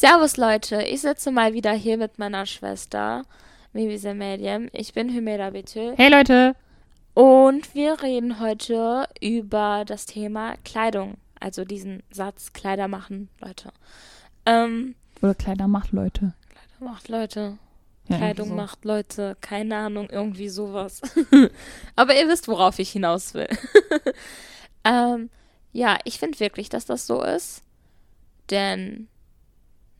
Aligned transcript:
Servus 0.00 0.38
Leute, 0.38 0.82
ich 0.82 1.02
sitze 1.02 1.30
mal 1.30 1.52
wieder 1.52 1.72
hier 1.72 1.98
mit 1.98 2.18
meiner 2.18 2.46
Schwester, 2.46 3.26
Mivise 3.74 4.14
Medium. 4.14 4.70
Ich 4.72 4.94
bin 4.94 5.12
Hümeda 5.12 5.50
Betül. 5.50 5.92
Hey 5.98 6.08
Leute! 6.10 6.56
Und 7.12 7.74
wir 7.74 8.02
reden 8.02 8.40
heute 8.40 9.06
über 9.20 9.84
das 9.86 10.06
Thema 10.06 10.54
Kleidung. 10.64 11.18
Also 11.38 11.66
diesen 11.66 12.02
Satz, 12.10 12.54
Kleider 12.54 12.88
machen, 12.88 13.28
Leute. 13.42 13.72
Ähm, 14.46 14.94
Oder 15.20 15.34
Kleider 15.34 15.68
macht 15.68 15.92
Leute. 15.92 16.32
Kleider 16.48 16.90
macht 16.90 17.08
Leute. 17.10 17.58
Ja, 18.08 18.16
Kleidung 18.16 18.48
so. 18.48 18.54
macht 18.54 18.86
Leute. 18.86 19.36
Keine 19.42 19.76
Ahnung, 19.76 20.08
irgendwie 20.10 20.48
sowas. 20.48 21.02
Aber 21.96 22.18
ihr 22.18 22.26
wisst, 22.26 22.48
worauf 22.48 22.78
ich 22.78 22.88
hinaus 22.90 23.34
will. 23.34 23.48
ähm, 24.84 25.28
ja, 25.74 25.98
ich 26.04 26.18
finde 26.18 26.40
wirklich, 26.40 26.70
dass 26.70 26.86
das 26.86 27.06
so 27.06 27.22
ist. 27.22 27.60
Denn, 28.48 29.08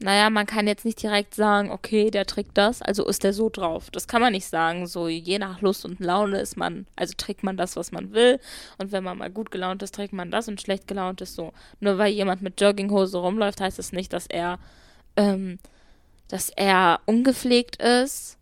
naja, 0.02 0.30
man 0.30 0.46
kann 0.46 0.66
jetzt 0.66 0.86
nicht 0.86 1.02
direkt 1.02 1.34
sagen, 1.34 1.70
okay, 1.70 2.10
der 2.10 2.24
trägt 2.24 2.56
das, 2.56 2.80
also 2.80 3.06
ist 3.06 3.22
der 3.22 3.34
so 3.34 3.50
drauf. 3.50 3.90
Das 3.90 4.08
kann 4.08 4.22
man 4.22 4.32
nicht 4.32 4.46
sagen. 4.46 4.86
So, 4.86 5.08
je 5.08 5.38
nach 5.38 5.60
Lust 5.60 5.84
und 5.84 6.00
Laune 6.00 6.40
ist 6.40 6.56
man, 6.56 6.86
also 6.96 7.12
trägt 7.18 7.42
man 7.42 7.58
das, 7.58 7.76
was 7.76 7.92
man 7.92 8.12
will. 8.14 8.40
Und 8.78 8.92
wenn 8.92 9.04
man 9.04 9.18
mal 9.18 9.30
gut 9.30 9.50
gelaunt 9.50 9.82
ist, 9.82 9.94
trägt 9.94 10.14
man 10.14 10.30
das 10.30 10.48
und 10.48 10.58
schlecht 10.58 10.88
gelaunt 10.88 11.20
ist 11.20 11.34
so. 11.34 11.52
Nur 11.80 11.98
weil 11.98 12.12
jemand 12.12 12.40
mit 12.40 12.58
Jogginghose 12.58 13.18
rumläuft, 13.18 13.60
heißt 13.60 13.78
es 13.78 13.92
nicht, 13.92 14.14
dass 14.14 14.26
er, 14.26 14.58
ähm, 15.16 15.58
dass 16.28 16.48
er 16.48 17.00
ungepflegt 17.04 17.76
ist. 17.76 18.38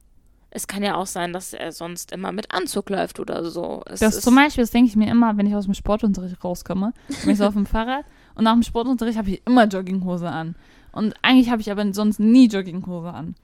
Es 0.51 0.69
kann 0.69 0.85
ja 0.85 0.95
auch 0.95 1.07
sein, 1.07 1.33
dass 1.33 1.55
er 1.55 1.73
sonst 1.73 2.13
immer 2.13 2.31
mit 2.31 2.53
Anzug 2.53 2.89
läuft 2.89 3.19
oder 3.19 3.45
so. 3.51 3.83
Es 3.87 3.99
Das 3.99 4.21
zum 4.21 4.37
Beispiel, 4.37 4.63
das 4.63 4.71
denke 4.71 4.91
ich 4.91 4.97
mir 4.97 5.11
immer, 5.11 5.37
wenn 5.37 5.47
ich 5.47 5.57
aus 5.57 5.65
dem 5.65 5.75
Sportunterricht 5.75 6.43
rauskomme. 6.45 6.93
Bin 7.23 7.31
ich 7.31 7.39
so 7.39 7.47
auf 7.47 7.55
dem 7.55 7.67
Fahrrad 7.67 8.05
und 8.37 8.45
nach 8.45 8.55
dem 8.55 8.63
Sportunterricht 8.63 9.19
habe 9.19 9.31
ich 9.31 9.43
immer 9.45 9.65
Jogginghose 9.65 10.29
an. 10.29 10.55
Und 10.93 11.15
eigentlich 11.23 11.51
habe 11.51 11.61
ich 11.61 11.71
aber 11.71 11.93
sonst 11.93 12.19
nie 12.19 12.49
Jogginghose 12.49 13.13
an. 13.13 13.35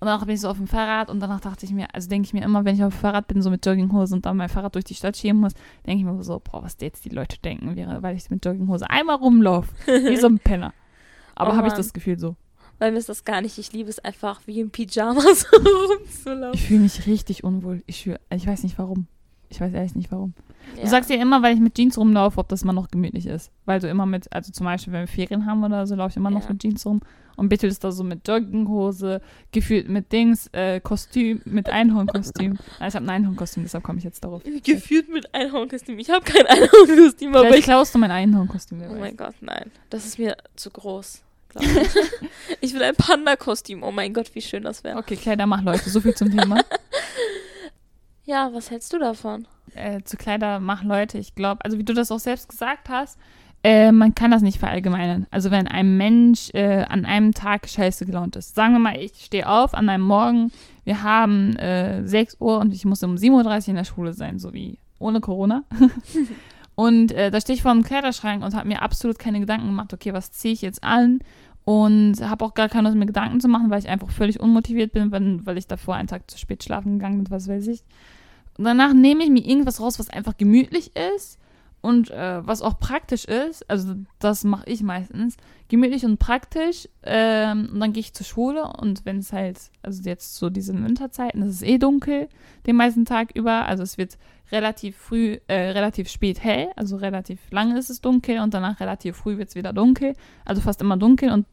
Und 0.00 0.08
danach 0.08 0.26
bin 0.26 0.34
ich 0.34 0.40
so 0.40 0.48
auf 0.48 0.56
dem 0.58 0.66
Fahrrad 0.66 1.08
und 1.08 1.20
danach 1.20 1.40
dachte 1.40 1.64
ich 1.64 1.72
mir, 1.72 1.94
also 1.94 2.08
denke 2.08 2.26
ich 2.26 2.34
mir 2.34 2.42
immer, 2.44 2.64
wenn 2.64 2.74
ich 2.74 2.84
auf 2.84 2.94
dem 2.94 3.00
Fahrrad 3.00 3.26
bin, 3.26 3.40
so 3.42 3.50
mit 3.50 3.64
Jogginghose 3.64 4.14
und 4.14 4.26
dann 4.26 4.36
mein 4.36 4.48
Fahrrad 4.48 4.74
durch 4.74 4.84
die 4.84 4.94
Stadt 4.94 5.16
schieben 5.16 5.40
muss, 5.40 5.54
denke 5.86 6.00
ich 6.00 6.04
mir 6.04 6.22
so, 6.22 6.40
boah, 6.40 6.62
was 6.62 6.76
jetzt 6.80 7.04
die 7.04 7.10
Leute 7.10 7.38
denken, 7.38 7.74
wäre, 7.76 8.02
weil 8.02 8.16
ich 8.16 8.28
mit 8.28 8.44
Jogginghose 8.44 8.90
einmal 8.90 9.16
rumlaufe. 9.16 9.72
Wie 9.86 10.16
so 10.16 10.26
ein 10.26 10.38
Penner. 10.38 10.74
Aber 11.34 11.52
Oh 11.52 11.56
habe 11.56 11.68
ich 11.68 11.74
das 11.74 11.92
Gefühl 11.92 12.18
so. 12.18 12.36
Weil 12.78 12.92
mir 12.92 12.98
ist 12.98 13.08
das 13.08 13.24
gar 13.24 13.40
nicht. 13.40 13.56
Ich 13.58 13.72
liebe 13.72 13.88
es 13.88 13.98
einfach, 14.00 14.40
wie 14.46 14.60
in 14.60 14.70
Pyjamas 14.70 15.46
rumzulaufen. 15.52 16.54
Ich 16.54 16.66
fühle 16.66 16.80
mich 16.80 17.06
richtig 17.06 17.44
unwohl. 17.44 17.82
Ich, 17.86 18.10
ich 18.30 18.46
weiß 18.46 18.62
nicht 18.64 18.78
warum. 18.78 19.06
Ich 19.48 19.60
weiß 19.60 19.72
ehrlich 19.72 19.94
nicht 19.94 20.10
warum. 20.10 20.34
Ja. 20.76 20.82
Du 20.82 20.88
sagst 20.88 21.08
ja 21.10 21.16
immer, 21.16 21.42
weil 21.42 21.54
ich 21.54 21.60
mit 21.60 21.74
Jeans 21.76 21.96
rumlaufe, 21.98 22.38
ob 22.38 22.48
das 22.48 22.62
immer 22.62 22.72
noch 22.72 22.88
gemütlich 22.88 23.26
ist. 23.26 23.50
Weil 23.64 23.80
du 23.80 23.88
immer 23.88 24.06
mit, 24.06 24.32
also 24.32 24.52
zum 24.52 24.66
Beispiel, 24.66 24.92
wenn 24.92 25.02
wir 25.02 25.08
Ferien 25.08 25.46
haben 25.46 25.62
oder 25.64 25.86
so, 25.86 25.94
laufe 25.94 26.10
ich 26.10 26.16
immer 26.16 26.30
noch 26.30 26.42
Ja. 26.44 26.48
mit 26.50 26.62
Jeans 26.62 26.84
rum. 26.86 27.00
Und 27.36 27.48
Bitte 27.48 27.66
ist 27.66 27.82
da 27.82 27.90
so 27.90 28.04
mit 28.04 28.26
Jogginghose, 28.28 29.20
gefühlt 29.50 29.88
mit 29.88 30.12
Dings, 30.12 30.48
äh, 30.52 30.78
Kostüm, 30.80 31.40
mit 31.44 31.68
Einhornkostüm. 31.68 32.58
Nein, 32.78 32.88
ich 32.88 32.94
habe 32.94 33.04
ein 33.06 33.10
Einhornkostüm, 33.10 33.64
deshalb 33.64 33.82
komme 33.82 33.98
ich 33.98 34.04
jetzt 34.04 34.22
darauf. 34.22 34.42
Gefühlt 34.64 35.08
mit 35.12 35.34
Einhornkostüm. 35.34 35.98
Ich 35.98 36.10
habe 36.10 36.24
kein 36.24 36.46
Einhornkostüm, 36.46 37.30
aber 37.30 37.40
Vielleicht 37.46 37.58
ich. 37.60 37.64
klaust 37.64 37.94
du 37.94 37.98
mein 37.98 38.12
Einhornkostüm. 38.12 38.82
Oh 38.86 38.92
weiß. 38.92 39.00
mein 39.00 39.16
Gott, 39.16 39.34
nein. 39.40 39.70
Das 39.90 40.04
ist 40.06 40.18
mir 40.18 40.36
zu 40.54 40.70
groß. 40.70 41.22
Ich. 41.60 41.68
ich 42.60 42.74
will 42.74 42.82
ein 42.82 42.94
Panda-Kostüm. 42.96 43.82
Oh 43.82 43.92
mein 43.92 44.12
Gott, 44.12 44.32
wie 44.34 44.40
schön 44.40 44.62
das 44.64 44.82
wäre. 44.84 44.98
Okay, 44.98 45.16
Kleider 45.16 45.46
mach 45.46 45.62
Leute, 45.62 45.88
so 45.90 46.00
viel 46.00 46.14
zum 46.14 46.30
Thema. 46.36 46.60
Ja, 48.24 48.50
was 48.52 48.70
hältst 48.70 48.92
du 48.92 48.98
davon? 48.98 49.46
äh, 49.74 50.02
zu 50.02 50.16
Kleider 50.16 50.60
mach 50.60 50.82
Leute, 50.82 51.18
ich 51.18 51.34
glaube, 51.34 51.64
also 51.64 51.78
wie 51.78 51.84
du 51.84 51.94
das 51.94 52.10
auch 52.10 52.18
selbst 52.18 52.48
gesagt 52.48 52.88
hast, 52.88 53.18
äh, 53.62 53.92
man 53.92 54.14
kann 54.14 54.30
das 54.30 54.42
nicht 54.42 54.58
verallgemeinern. 54.58 55.26
Also 55.30 55.50
wenn 55.50 55.66
ein 55.66 55.96
Mensch 55.96 56.50
äh, 56.52 56.84
an 56.84 57.06
einem 57.06 57.32
Tag 57.32 57.68
scheiße 57.68 58.04
gelaunt 58.04 58.36
ist. 58.36 58.54
Sagen 58.54 58.74
wir 58.74 58.78
mal, 58.78 58.96
ich 58.98 59.24
stehe 59.24 59.48
auf 59.48 59.74
an 59.74 59.88
einem 59.88 60.04
Morgen, 60.04 60.52
wir 60.84 61.02
haben 61.02 61.56
äh, 61.56 62.06
6 62.06 62.36
Uhr 62.40 62.58
und 62.58 62.74
ich 62.74 62.84
muss 62.84 63.02
um 63.02 63.14
7.30 63.14 63.62
Uhr 63.62 63.68
in 63.68 63.76
der 63.76 63.84
Schule 63.84 64.12
sein, 64.12 64.38
so 64.38 64.52
wie 64.52 64.78
ohne 64.98 65.20
Corona. 65.20 65.64
und 66.74 67.12
äh, 67.12 67.30
da 67.30 67.40
stehe 67.40 67.54
ich 67.56 67.62
vor 67.62 67.72
dem 67.72 67.84
Kleiderschrank 67.84 68.44
und 68.44 68.54
habe 68.54 68.68
mir 68.68 68.82
absolut 68.82 69.18
keine 69.18 69.40
Gedanken 69.40 69.66
gemacht, 69.66 69.94
okay, 69.94 70.12
was 70.12 70.30
ziehe 70.30 70.52
ich 70.52 70.60
jetzt 70.60 70.84
an? 70.84 71.20
Und 71.64 72.16
habe 72.20 72.44
auch 72.44 72.52
gar 72.52 72.68
keine 72.68 72.88
Lust, 72.88 72.98
mir 72.98 73.06
Gedanken 73.06 73.40
zu 73.40 73.48
machen, 73.48 73.70
weil 73.70 73.78
ich 73.78 73.88
einfach 73.88 74.10
völlig 74.10 74.38
unmotiviert 74.38 74.92
bin, 74.92 75.10
wenn, 75.10 75.46
weil 75.46 75.56
ich 75.56 75.66
davor 75.66 75.94
einen 75.94 76.08
Tag 76.08 76.30
zu 76.30 76.36
spät 76.36 76.62
schlafen 76.62 76.98
gegangen 76.98 77.24
bin, 77.24 77.30
was 77.30 77.48
weiß 77.48 77.66
ich. 77.68 77.82
Und 78.56 78.64
danach 78.64 78.92
nehme 78.92 79.24
ich 79.24 79.30
mir 79.30 79.44
irgendwas 79.44 79.80
raus, 79.80 79.98
was 79.98 80.10
einfach 80.10 80.36
gemütlich 80.36 80.92
ist 80.96 81.38
und 81.84 82.10
äh, 82.10 82.46
was 82.46 82.62
auch 82.62 82.78
praktisch 82.78 83.26
ist. 83.26 83.68
Also 83.68 83.94
das 84.18 84.42
mache 84.42 84.64
ich 84.70 84.82
meistens. 84.82 85.36
Gemütlich 85.68 86.06
und 86.06 86.18
praktisch. 86.18 86.88
Ähm, 87.02 87.68
und 87.72 87.80
dann 87.80 87.92
gehe 87.92 88.00
ich 88.00 88.14
zur 88.14 88.24
Schule 88.24 88.64
und 88.80 89.04
wenn 89.04 89.18
es 89.18 89.34
halt, 89.34 89.58
also 89.82 90.02
jetzt 90.08 90.36
so 90.36 90.48
diese 90.48 90.72
Winterzeiten, 90.72 91.42
es 91.42 91.56
ist 91.56 91.62
eh 91.62 91.76
dunkel 91.76 92.30
den 92.66 92.76
meisten 92.76 93.04
Tag 93.04 93.32
über. 93.34 93.66
Also 93.66 93.82
es 93.82 93.98
wird 93.98 94.16
relativ 94.50 94.96
früh, 94.96 95.36
äh, 95.46 95.72
relativ 95.72 96.08
spät 96.08 96.42
hell. 96.42 96.68
Also 96.74 96.96
relativ 96.96 97.38
lange 97.50 97.78
ist 97.78 97.90
es 97.90 98.00
dunkel 98.00 98.38
und 98.38 98.54
danach 98.54 98.80
relativ 98.80 99.18
früh 99.18 99.36
wird 99.36 99.50
es 99.50 99.54
wieder 99.54 99.74
dunkel. 99.74 100.14
Also 100.46 100.62
fast 100.62 100.80
immer 100.80 100.96
dunkel 100.96 101.32
und 101.32 101.44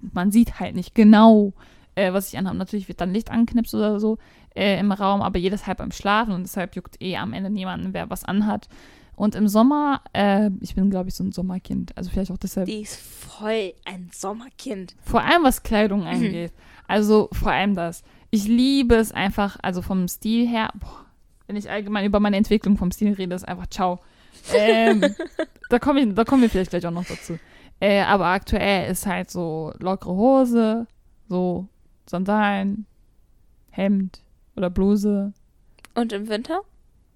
man 0.00 0.30
sieht 0.30 0.60
halt 0.60 0.76
nicht 0.76 0.94
genau, 0.94 1.54
äh, 1.96 2.12
was 2.12 2.28
ich 2.28 2.38
anhabe. 2.38 2.56
Natürlich 2.56 2.86
wird 2.86 3.00
dann 3.00 3.12
Licht 3.12 3.32
angeknipst 3.32 3.74
oder 3.74 3.98
so 3.98 4.18
äh, 4.54 4.78
im 4.78 4.92
Raum, 4.92 5.22
aber 5.22 5.38
jedes 5.38 5.66
halb 5.66 5.78
beim 5.78 5.92
Schlafen 5.92 6.34
und 6.34 6.42
deshalb 6.42 6.76
juckt 6.76 7.00
eh 7.02 7.16
am 7.16 7.32
Ende 7.32 7.50
niemanden, 7.50 7.94
wer 7.94 8.10
was 8.10 8.24
anhat. 8.24 8.68
Und 9.14 9.34
im 9.34 9.46
Sommer, 9.46 10.00
äh, 10.14 10.50
ich 10.60 10.74
bin, 10.74 10.90
glaube 10.90 11.08
ich, 11.08 11.14
so 11.14 11.22
ein 11.22 11.32
Sommerkind. 11.32 11.96
Also 11.96 12.10
vielleicht 12.10 12.30
auch 12.30 12.38
deshalb. 12.38 12.66
Die 12.66 12.80
ist 12.80 12.98
voll 12.98 13.74
ein 13.84 14.10
Sommerkind. 14.12 14.96
Vor 15.02 15.22
allem 15.22 15.42
was 15.44 15.62
Kleidung 15.62 16.04
angeht. 16.06 16.52
Also 16.88 17.28
vor 17.32 17.52
allem 17.52 17.74
das. 17.74 18.02
Ich 18.30 18.48
liebe 18.48 18.94
es 18.94 19.12
einfach, 19.12 19.58
also 19.62 19.82
vom 19.82 20.08
Stil 20.08 20.48
her, 20.48 20.70
boah, 20.74 21.06
wenn 21.46 21.56
ich 21.56 21.70
allgemein 21.70 22.06
über 22.06 22.20
meine 22.20 22.36
Entwicklung 22.36 22.76
vom 22.76 22.90
Stil 22.90 23.12
rede, 23.12 23.34
ist 23.34 23.46
einfach 23.46 23.66
ciao. 23.68 24.00
Ähm, 24.54 25.02
da, 25.68 25.78
komm 25.78 26.14
kommen 26.24 26.42
wir 26.42 26.50
vielleicht 26.50 26.70
gleich 26.70 26.86
auch 26.86 26.90
noch 26.90 27.04
dazu. 27.04 27.38
Äh, 27.78 28.00
aber 28.02 28.26
aktuell 28.26 28.90
ist 28.90 29.06
halt 29.06 29.30
so 29.30 29.72
lockere 29.78 30.14
Hose, 30.14 30.86
so 31.28 31.68
Sandalen, 32.06 32.86
Hemd 33.70 34.22
oder 34.56 34.70
Bluse. 34.70 35.32
Und 35.94 36.12
im 36.12 36.28
Winter? 36.28 36.60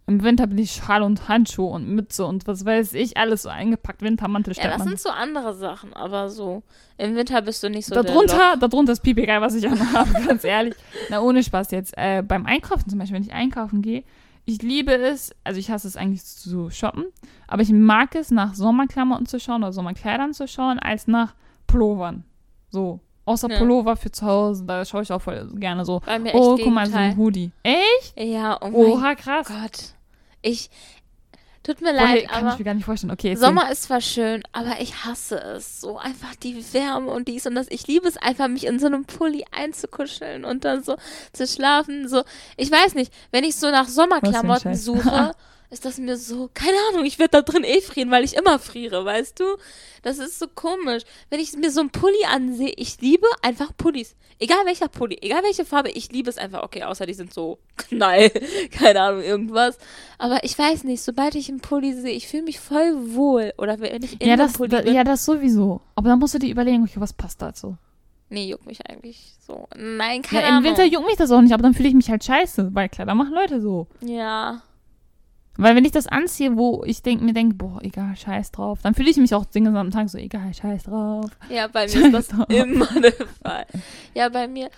Im 0.08 0.22
Winter 0.22 0.46
bin 0.46 0.58
ich 0.58 0.70
Schal 0.70 1.02
und 1.02 1.28
Handschuhe 1.28 1.68
und 1.68 1.88
Mütze 1.88 2.24
und 2.26 2.46
was 2.46 2.64
weiß 2.64 2.92
ich, 2.92 3.16
alles 3.16 3.42
so 3.42 3.48
eingepackt. 3.48 4.02
Wintermantel 4.02 4.54
Ja, 4.54 4.68
das 4.68 4.84
sind 4.84 5.00
so 5.00 5.08
andere 5.08 5.52
Sachen, 5.54 5.92
aber 5.94 6.28
so 6.28 6.62
im 6.96 7.16
Winter 7.16 7.42
bist 7.42 7.60
du 7.64 7.68
nicht 7.68 7.86
so 7.86 7.94
darunter, 7.96 8.56
darunter 8.56 8.92
ist 8.92 9.02
pipi 9.02 9.26
geil, 9.26 9.40
was 9.40 9.56
ich 9.56 9.68
anhabe, 9.68 10.12
ganz 10.24 10.44
ehrlich. 10.44 10.74
Na, 11.10 11.20
ohne 11.20 11.42
Spaß 11.42 11.72
jetzt. 11.72 11.92
Äh, 11.96 12.22
beim 12.22 12.46
Einkaufen 12.46 12.88
zum 12.88 13.00
Beispiel, 13.00 13.16
wenn 13.16 13.24
ich 13.24 13.32
einkaufen 13.32 13.82
gehe, 13.82 14.04
ich 14.44 14.62
liebe 14.62 14.94
es, 14.94 15.34
also 15.42 15.58
ich 15.58 15.72
hasse 15.72 15.88
es 15.88 15.96
eigentlich 15.96 16.24
zu 16.24 16.70
shoppen, 16.70 17.06
aber 17.48 17.62
ich 17.62 17.72
mag 17.72 18.14
es, 18.14 18.30
nach 18.30 18.54
Sommerklamotten 18.54 19.26
zu 19.26 19.40
schauen 19.40 19.64
oder 19.64 19.72
Sommerkleidern 19.72 20.32
zu 20.34 20.46
schauen, 20.46 20.78
als 20.78 21.08
nach 21.08 21.34
Pullovern. 21.66 22.22
So. 22.70 23.00
Außer 23.26 23.50
Ja. 23.50 23.58
Pullover 23.58 23.96
für 23.96 24.10
zu 24.10 24.24
Hause, 24.24 24.64
da 24.64 24.84
schaue 24.84 25.02
ich 25.02 25.12
auch 25.12 25.20
voll 25.20 25.48
gerne 25.56 25.84
so. 25.84 26.00
Oh, 26.32 26.56
guck 26.56 26.66
mal, 26.72 26.86
so 26.88 26.96
ein 26.96 27.16
Hoodie. 27.16 27.50
Echt? 27.62 28.14
Ja, 28.16 28.58
oh 28.62 28.94
Oha, 28.94 29.14
krass. 29.14 29.46
Gott. 29.48 29.94
Ich. 30.42 30.70
Tut 31.64 31.80
mir 31.80 31.92
Boah, 31.92 32.00
leid, 32.02 32.28
kann 32.28 32.42
ich 32.42 32.46
aber 32.46 32.58
mir 32.58 32.64
gar 32.64 32.74
nicht 32.74 32.84
vorstellen. 32.84 33.10
Okay. 33.12 33.34
Sommer 33.34 33.68
ist 33.72 33.82
zwar 33.82 34.00
schön, 34.00 34.44
aber 34.52 34.80
ich 34.80 35.04
hasse 35.04 35.36
es. 35.40 35.80
So 35.80 35.98
einfach 35.98 36.36
die 36.36 36.64
Wärme 36.72 37.10
und 37.10 37.26
dies 37.26 37.44
und 37.44 37.56
das. 37.56 37.66
Ich 37.70 37.88
liebe 37.88 38.06
es 38.06 38.16
einfach, 38.16 38.46
mich 38.46 38.64
in 38.66 38.78
so 38.78 38.86
einem 38.86 39.04
Pulli 39.04 39.44
einzukuscheln 39.50 40.44
und 40.44 40.64
dann 40.64 40.84
so 40.84 40.94
zu 41.32 41.44
schlafen. 41.48 42.08
So, 42.08 42.22
ich 42.56 42.70
weiß 42.70 42.94
nicht, 42.94 43.12
wenn 43.32 43.42
ich 43.42 43.56
so 43.56 43.68
nach 43.72 43.88
Sommerklamotten 43.88 44.76
suche, 44.76 45.32
ist 45.70 45.84
das 45.84 45.98
mir 45.98 46.16
so, 46.16 46.48
keine 46.54 46.76
Ahnung, 46.90 47.04
ich 47.04 47.18
werde 47.18 47.32
da 47.32 47.42
drin 47.42 47.64
eh 47.64 47.80
frieren, 47.80 48.10
weil 48.10 48.24
ich 48.24 48.36
immer 48.36 48.58
friere, 48.58 49.04
weißt 49.04 49.40
du? 49.40 49.44
Das 50.02 50.18
ist 50.18 50.38
so 50.38 50.46
komisch. 50.48 51.02
Wenn 51.30 51.40
ich 51.40 51.52
mir 51.56 51.70
so 51.70 51.80
einen 51.80 51.90
Pulli 51.90 52.24
ansehe, 52.32 52.72
ich 52.76 53.00
liebe 53.00 53.26
einfach 53.42 53.76
Pullis. 53.76 54.14
Egal 54.38 54.58
welcher 54.66 54.88
Pulli, 54.88 55.18
egal 55.22 55.42
welche 55.42 55.64
Farbe, 55.64 55.90
ich 55.90 56.12
liebe 56.12 56.28
es 56.30 56.38
einfach. 56.38 56.62
Okay, 56.62 56.84
außer 56.84 57.06
die 57.06 57.14
sind 57.14 57.32
so 57.32 57.58
knall, 57.76 58.30
keine 58.70 59.00
Ahnung, 59.00 59.22
irgendwas. 59.22 59.78
Aber 60.18 60.44
ich 60.44 60.58
weiß 60.58 60.84
nicht, 60.84 61.02
sobald 61.02 61.34
ich 61.34 61.48
einen 61.48 61.60
Pulli 61.60 61.94
sehe, 61.94 62.12
ich 62.12 62.28
fühle 62.28 62.44
mich 62.44 62.60
voll 62.60 63.14
wohl. 63.14 63.52
Oder 63.58 63.80
wenn 63.80 64.02
ich 64.02 64.20
in 64.20 64.28
ja, 64.28 64.36
das, 64.36 64.52
Pulli 64.54 64.68
da, 64.70 64.82
bin. 64.82 64.94
ja, 64.94 65.04
das 65.04 65.24
sowieso. 65.24 65.80
Aber 65.94 66.08
dann 66.10 66.18
musst 66.18 66.34
du 66.34 66.38
dir 66.38 66.50
überlegen, 66.50 66.82
okay, 66.84 67.00
was 67.00 67.12
passt 67.12 67.40
dazu. 67.42 67.76
Nee, 68.28 68.48
juckt 68.48 68.66
mich 68.66 68.84
eigentlich 68.88 69.34
so. 69.40 69.68
Nein, 69.76 70.22
keine 70.22 70.42
Ja, 70.42 70.48
im 70.48 70.54
Ahnung. 70.56 70.64
Winter 70.64 70.84
juckt 70.84 71.06
mich 71.06 71.16
das 71.16 71.30
auch 71.30 71.40
nicht, 71.40 71.52
aber 71.52 71.62
dann 71.62 71.74
fühle 71.74 71.88
ich 71.88 71.94
mich 71.94 72.10
halt 72.10 72.24
scheiße, 72.24 72.70
weil 72.74 72.88
Kleider 72.88 73.14
machen 73.14 73.32
Leute 73.32 73.60
so. 73.60 73.86
Ja. 74.00 74.62
Weil 75.58 75.74
wenn 75.76 75.84
ich 75.84 75.92
das 75.92 76.06
anziehe, 76.06 76.56
wo 76.56 76.82
ich 76.84 77.02
denk, 77.02 77.22
mir 77.22 77.32
denke, 77.32 77.54
boah, 77.54 77.78
egal, 77.82 78.16
scheiß 78.16 78.50
drauf, 78.52 78.80
dann 78.82 78.94
fühle 78.94 79.10
ich 79.10 79.16
mich 79.16 79.34
auch 79.34 79.44
den 79.46 79.64
gesamten 79.64 79.92
Tag 79.92 80.08
so, 80.08 80.18
egal, 80.18 80.52
scheiß 80.52 80.84
drauf. 80.84 81.30
Ja, 81.48 81.66
bei 81.68 81.86
mir 81.94 82.06
ist 82.06 82.12
das 82.12 82.28
drauf. 82.28 82.46
immer 82.48 82.88
der 83.00 83.12
Fall. 83.42 83.66
Ja, 84.14 84.28
bei 84.28 84.48
mir, 84.48 84.70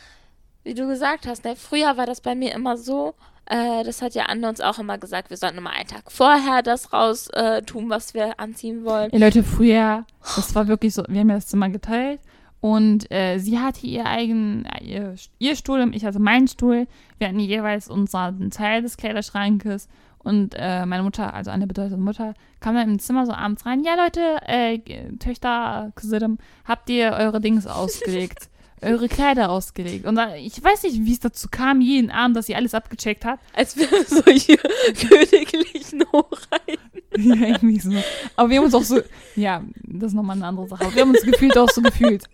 wie 0.64 0.74
du 0.74 0.86
gesagt 0.86 1.26
hast, 1.26 1.44
ne, 1.44 1.56
früher 1.56 1.96
war 1.96 2.06
das 2.06 2.20
bei 2.20 2.34
mir 2.34 2.54
immer 2.54 2.76
so, 2.76 3.14
äh, 3.46 3.82
das 3.82 4.02
hat 4.02 4.14
ja 4.14 4.24
Anne 4.26 4.48
uns 4.48 4.60
auch 4.60 4.78
immer 4.78 4.98
gesagt, 4.98 5.30
wir 5.30 5.36
sollten 5.36 5.58
immer 5.58 5.70
einen 5.70 5.88
Tag 5.88 6.12
vorher 6.12 6.62
das 6.62 6.92
raus 6.92 7.28
äh, 7.32 7.62
tun, 7.62 7.88
was 7.88 8.12
wir 8.14 8.38
anziehen 8.38 8.84
wollen. 8.84 9.10
Ey, 9.12 9.18
Leute, 9.18 9.42
früher, 9.42 10.04
das 10.36 10.54
war 10.54 10.68
wirklich 10.68 10.94
so, 10.94 11.02
wir 11.08 11.20
haben 11.20 11.30
ja 11.30 11.36
das 11.36 11.46
Zimmer 11.46 11.70
geteilt 11.70 12.20
Und 12.60 13.10
äh, 13.10 13.38
sie 13.38 13.58
hatte 13.58 13.86
ihr 13.86 14.04
eigen, 14.04 14.64
äh, 14.66 14.84
ihr, 14.84 15.14
ihr 15.38 15.56
Stuhl 15.56 15.80
und 15.80 15.94
ich 15.94 16.04
hatte 16.04 16.18
meinen 16.18 16.46
Stuhl. 16.48 16.86
Wir 17.18 17.28
hatten 17.28 17.38
jeweils 17.40 17.88
unseren 17.88 18.50
Teil 18.50 18.82
des 18.82 18.96
Kleiderschrankes. 18.96 19.88
Und 20.22 20.54
äh, 20.56 20.84
meine 20.84 21.02
Mutter, 21.02 21.32
also 21.32 21.50
eine 21.50 21.66
bedeutende 21.66 22.02
Mutter, 22.02 22.34
kam 22.60 22.74
dann 22.74 22.90
im 22.90 22.98
Zimmer 22.98 23.24
so 23.24 23.32
abends 23.32 23.64
rein. 23.64 23.84
Ja, 23.84 23.94
Leute, 23.94 24.20
äh, 24.46 24.78
Töchter, 25.18 25.92
Cousin, 25.94 26.38
habt 26.64 26.90
ihr 26.90 27.12
eure 27.12 27.40
Dings 27.40 27.66
ausgelegt? 27.66 28.48
eure 28.82 29.08
Kleider 29.08 29.50
ausgelegt. 29.50 30.06
Und 30.06 30.16
dann, 30.16 30.34
ich 30.34 30.62
weiß 30.62 30.84
nicht, 30.84 31.04
wie 31.04 31.12
es 31.12 31.20
dazu 31.20 31.48
kam, 31.50 31.80
jeden 31.80 32.10
Abend, 32.10 32.36
dass 32.36 32.46
sie 32.46 32.54
alles 32.54 32.74
abgecheckt 32.74 33.24
hat. 33.24 33.40
Als 33.54 33.76
wäre 33.76 34.04
solche 34.06 34.56
königlichen 35.08 36.04
Hochreiten. 36.12 36.78
Ja, 37.16 37.34
irgendwie 37.34 37.80
so. 37.80 37.92
Aber 38.36 38.50
wir 38.50 38.58
haben 38.58 38.64
uns 38.66 38.74
auch 38.74 38.82
so, 38.82 39.00
ja, 39.34 39.62
das 39.82 40.12
ist 40.12 40.14
nochmal 40.14 40.36
eine 40.36 40.46
andere 40.46 40.68
Sache. 40.68 40.84
Aber 40.84 40.94
wir 40.94 41.02
haben 41.02 41.10
uns 41.10 41.22
gefühlt 41.22 41.56
auch 41.58 41.70
so 41.70 41.82
gefühlt. 41.82 42.24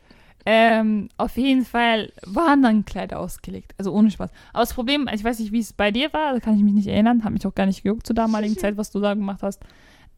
Ähm, 0.46 1.08
auf 1.16 1.36
jeden 1.36 1.64
Fall 1.64 2.12
waren 2.26 2.62
dann 2.62 2.84
Kleider 2.84 3.18
ausgelegt. 3.18 3.74
Also 3.78 3.92
ohne 3.92 4.10
Spaß. 4.10 4.30
Aber 4.52 4.62
das 4.62 4.74
Problem, 4.74 5.08
ich 5.12 5.24
weiß 5.24 5.38
nicht, 5.38 5.52
wie 5.52 5.60
es 5.60 5.72
bei 5.72 5.90
dir 5.90 6.12
war, 6.12 6.34
da 6.34 6.40
kann 6.40 6.56
ich 6.56 6.62
mich 6.62 6.74
nicht 6.74 6.88
erinnern, 6.88 7.24
hat 7.24 7.32
mich 7.32 7.46
auch 7.46 7.54
gar 7.54 7.66
nicht 7.66 7.82
gejuckt 7.82 8.06
zur 8.06 8.14
damaligen 8.14 8.56
Zeit, 8.58 8.76
was 8.76 8.90
du 8.90 9.00
da 9.00 9.14
gemacht 9.14 9.42
hast. 9.42 9.62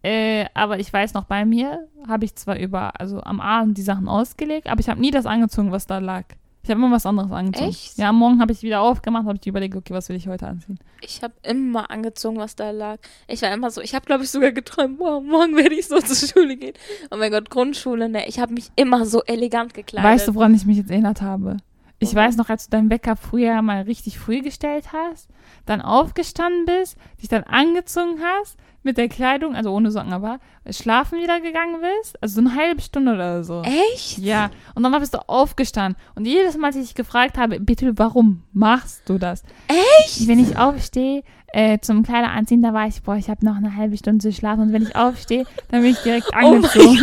Äh, 0.03 0.47
aber 0.55 0.79
ich 0.79 0.93
weiß 0.93 1.15
noch, 1.15 1.25
bei 1.25 1.45
mir 1.45 1.89
habe 2.07 2.25
ich 2.25 2.35
zwar 2.35 2.59
über, 2.59 3.01
also 3.01 3.21
am 3.23 3.41
Abend 3.41 3.79
die 3.79 3.83
Sachen 3.83 4.09
ausgelegt, 4.09 4.69
aber 4.69 4.81
ich 4.81 4.89
habe 4.89 5.01
nie 5.01 5.11
das 5.11 5.27
angezogen, 5.27 5.73
was 5.73 5.87
da 5.87 5.99
lag. 5.99 6.25
Ich 6.67 6.71
habe 6.71 6.81
immer 6.81 6.91
was 6.91 7.07
anderes 7.07 7.31
angezogen. 7.31 7.69
Echt? 7.69 7.97
Ja, 7.97 8.09
am 8.09 8.17
Morgen 8.17 8.41
habe 8.41 8.51
ich 8.51 8.61
wieder 8.65 8.81
aufgemacht, 8.81 9.25
habe 9.25 9.39
ich 9.41 9.47
überlegt, 9.47 9.77
okay, 9.77 9.95
was 9.95 10.09
will 10.09 10.17
ich 10.17 10.27
heute 10.27 10.49
anziehen? 10.49 10.81
Ich 11.01 11.23
habe 11.23 11.33
immer 11.45 11.93
angezogen, 11.93 12.39
was 12.39 12.57
da 12.57 12.73
lag. 12.73 12.99
Ich 13.29 13.41
war 13.43 13.53
immer 13.53 13.71
so, 13.71 13.81
ich 13.81 13.95
habe, 13.95 14.05
glaube 14.05 14.25
ich, 14.25 14.31
sogar 14.31 14.51
geträumt, 14.51 14.99
wow, 14.99 15.23
morgen 15.23 15.57
werde 15.57 15.77
ich 15.77 15.87
so 15.87 15.97
zur 16.01 16.17
Schule 16.17 16.57
gehen. 16.57 16.75
Oh 17.13 17.19
mein 17.19 17.31
Gott, 17.31 17.51
Grundschule, 17.51 18.09
ne? 18.09 18.27
Ich 18.27 18.41
habe 18.41 18.53
mich 18.53 18.73
immer 18.75 19.07
so 19.07 19.23
elegant 19.23 19.75
gekleidet. 19.75 20.11
Weißt 20.11 20.27
du, 20.27 20.35
woran 20.35 20.57
ich 20.57 20.67
mich 20.67 20.79
jetzt 20.79 20.91
erinnert 20.91 21.23
habe? 21.23 21.59
Ich 21.99 22.15
Woran? 22.15 22.27
weiß 22.29 22.37
noch, 22.37 22.51
als 22.51 22.67
du 22.67 22.71
deinen 22.71 22.91
Wecker 22.91 23.17
früher 23.17 23.63
mal 23.63 23.83
richtig 23.83 24.19
früh 24.19 24.43
gestellt 24.43 24.93
hast, 24.93 25.29
dann 25.65 25.81
aufgestanden 25.81 26.67
bist, 26.67 26.97
dich 27.21 27.29
dann 27.29 27.45
angezogen 27.45 28.19
hast, 28.23 28.57
mit 28.83 28.99
der 28.99 29.09
Kleidung, 29.09 29.57
also 29.57 29.73
ohne 29.73 29.91
Socken 29.91 30.13
aber, 30.13 30.39
schlafen 30.71 31.21
wieder 31.21 31.41
gegangen 31.41 31.81
bist, 31.81 32.23
also 32.23 32.41
so 32.41 32.47
eine 32.47 32.55
halbe 32.55 32.81
Stunde 32.81 33.15
oder 33.15 33.43
so. 33.43 33.63
Echt? 33.63 34.19
Ja, 34.19 34.51
und 34.75 34.83
dann 34.83 34.93
bist 35.01 35.15
du 35.15 35.29
aufgestanden. 35.29 36.01
Und 36.15 36.27
jedes 36.27 36.57
Mal, 36.57 36.69
als 36.69 36.77
ich 36.77 36.83
dich 36.83 36.95
gefragt 36.95 37.37
habe, 37.37 37.59
bitte, 37.61 37.99
warum 37.99 38.45
machst 38.53 39.09
du 39.09 39.19
das? 39.19 39.43
Echt? 39.67 40.29
Wenn 40.29 40.39
ich 40.39 40.57
aufstehe, 40.57 41.23
äh, 41.49 41.79
zum 41.81 42.03
Kleider 42.03 42.31
anziehen, 42.31 42.63
da 42.63 42.73
war 42.73 42.87
ich, 42.87 43.03
boah, 43.03 43.17
ich 43.17 43.29
habe 43.29 43.45
noch 43.45 43.57
eine 43.57 43.77
halbe 43.77 43.97
Stunde 43.97 44.23
zu 44.23 44.33
schlafen. 44.33 44.63
Und 44.63 44.73
wenn 44.73 44.83
ich 44.83 44.95
aufstehe, 44.95 45.45
dann 45.71 45.83
bin 45.83 45.93
ich 45.93 45.99
direkt 45.99 46.29
Oh 46.33 46.37
mein 46.37 46.55
angezogen. 46.57 46.99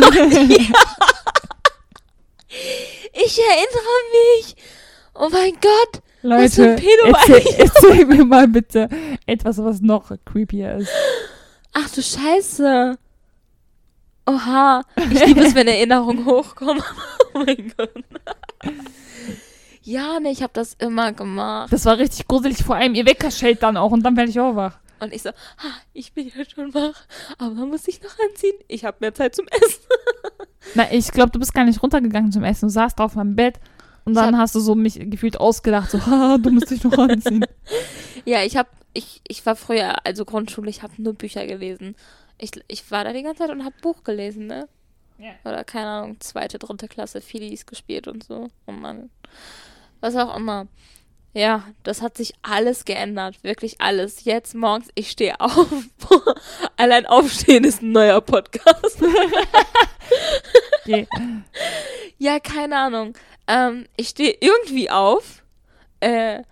Ich 3.15 3.39
erinnere 3.39 3.99
mich. 4.37 4.55
Oh 5.15 5.29
mein 5.31 5.53
Gott. 5.53 6.01
Leute, 6.21 6.77
erzähl, 6.77 7.43
erzähl 7.57 8.05
mir 8.05 8.25
mal 8.25 8.47
bitte 8.47 8.87
etwas, 9.25 9.57
was 9.57 9.81
noch 9.81 10.11
creepier 10.25 10.77
ist. 10.77 10.89
Ach 11.73 11.89
du 11.89 12.01
Scheiße. 12.01 12.97
Oha. 14.25 14.83
Ich 15.11 15.25
liebe 15.25 15.41
es, 15.41 15.53
wenn 15.53 15.67
Erinnerungen 15.67 16.25
hochkommen. 16.25 16.81
oh 17.33 17.39
mein 17.39 17.73
Gott. 17.75 17.91
Ja, 19.81 20.19
ne, 20.21 20.31
ich 20.31 20.41
habe 20.41 20.53
das 20.53 20.75
immer 20.75 21.11
gemacht. 21.11 21.73
Das 21.73 21.83
war 21.85 21.97
richtig 21.97 22.27
gruselig, 22.27 22.63
vor 22.63 22.75
allem 22.75 22.95
ihr 22.95 23.05
Wecker 23.05 23.31
schellt 23.31 23.61
dann 23.63 23.75
auch 23.75 23.91
und 23.91 24.03
dann 24.03 24.15
werde 24.15 24.29
ich 24.29 24.39
auch 24.39 24.55
wach. 24.55 24.79
Und 25.01 25.13
ich 25.13 25.21
so, 25.21 25.29
ha, 25.31 25.69
ich 25.91 26.13
bin 26.13 26.31
ja 26.33 26.45
schon 26.45 26.73
wach, 26.73 27.05
aber 27.37 27.65
muss 27.65 27.85
ich 27.89 28.01
noch 28.01 28.17
anziehen? 28.29 28.55
Ich 28.69 28.85
habe 28.85 28.97
mehr 29.01 29.13
Zeit 29.13 29.35
zum 29.35 29.45
Essen. 29.47 29.81
Na, 30.75 30.89
ich 30.89 31.11
glaube, 31.11 31.31
du 31.31 31.39
bist 31.39 31.53
gar 31.53 31.65
nicht 31.65 31.83
runtergegangen 31.83 32.31
zum 32.31 32.45
Essen. 32.45 32.69
Du 32.69 32.73
saßt 32.73 33.01
auf 33.01 33.15
meinem 33.15 33.35
Bett 33.35 33.59
und 34.05 34.13
dann 34.15 34.35
hab- 34.35 34.41
hast 34.43 34.55
du 34.55 34.59
so 34.59 34.75
mich 34.75 34.99
gefühlt 34.99 35.39
ausgedacht, 35.39 35.91
so, 35.91 36.05
haha, 36.05 36.37
du 36.37 36.51
musst 36.51 36.69
dich 36.71 36.83
noch 36.83 36.97
anziehen. 36.97 37.45
Ja, 38.25 38.41
ich 38.43 38.55
habe, 38.55 38.69
ich, 38.93 39.19
ich 39.27 39.45
war 39.45 39.57
früher, 39.57 40.05
also 40.05 40.23
Grundschule, 40.23 40.69
ich 40.69 40.81
habe 40.81 40.93
nur 40.97 41.13
Bücher 41.13 41.45
gelesen. 41.45 41.97
Ich, 42.37 42.51
ich 42.69 42.89
war 42.89 43.03
da 43.03 43.11
die 43.11 43.21
ganze 43.21 43.39
Zeit 43.39 43.49
und 43.51 43.65
habe 43.65 43.75
Buch 43.81 44.05
gelesen, 44.05 44.47
ne? 44.47 44.69
Ja. 45.17 45.31
Oder 45.43 45.65
keine 45.65 45.87
Ahnung, 45.87 46.19
zweite, 46.21 46.57
dritte 46.57 46.87
Klasse, 46.87 47.19
Filis 47.19 47.65
gespielt 47.65 48.07
und 48.07 48.23
so. 48.23 48.47
Oh 48.65 48.71
Mann. 48.71 49.09
Was 49.99 50.15
auch 50.15 50.35
immer. 50.37 50.67
Ja, 51.33 51.63
das 51.83 52.01
hat 52.01 52.15
sich 52.15 52.33
alles 52.43 52.85
geändert. 52.85 53.43
Wirklich 53.43 53.81
alles. 53.81 54.23
Jetzt 54.23 54.55
morgens, 54.55 54.87
ich 54.95 55.11
stehe 55.11 55.37
auf. 55.41 55.67
Allein 56.77 57.05
aufstehen 57.05 57.65
ist 57.65 57.81
ein 57.81 57.91
neuer 57.91 58.21
Podcast. 58.21 59.01
Okay. 60.85 61.07
Ja, 62.17 62.39
keine 62.39 62.77
Ahnung. 62.77 63.13
Ähm, 63.47 63.85
ich 63.97 64.09
stehe 64.09 64.35
irgendwie 64.39 64.89
auf. 64.89 65.43
Äh, 65.99 66.43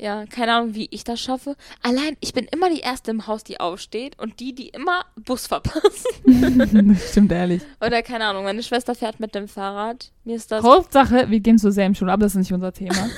ja, 0.00 0.26
keine 0.26 0.52
Ahnung, 0.54 0.74
wie 0.74 0.86
ich 0.92 1.02
das 1.02 1.20
schaffe. 1.20 1.56
Allein, 1.82 2.16
ich 2.20 2.32
bin 2.32 2.46
immer 2.52 2.70
die 2.70 2.80
Erste 2.80 3.10
im 3.10 3.26
Haus, 3.26 3.42
die 3.42 3.58
aufsteht 3.58 4.16
und 4.18 4.38
die, 4.38 4.54
die 4.54 4.68
immer 4.68 5.04
Bus 5.16 5.48
verpasst. 5.48 6.06
stimmt 7.10 7.32
ehrlich. 7.32 7.62
Oder 7.84 8.02
keine 8.02 8.26
Ahnung, 8.26 8.44
meine 8.44 8.62
Schwester 8.62 8.94
fährt 8.94 9.18
mit 9.18 9.34
dem 9.34 9.48
Fahrrad. 9.48 10.12
Mir 10.24 10.36
ist 10.36 10.52
das, 10.52 10.62
Hauptsache, 10.62 11.28
wir 11.28 11.40
gehen 11.40 11.58
zur 11.58 11.72
selben 11.72 11.96
Schule, 11.96 12.12
aber 12.12 12.22
das 12.22 12.32
ist 12.32 12.38
nicht 12.38 12.52
unser 12.52 12.72
Thema. 12.72 13.10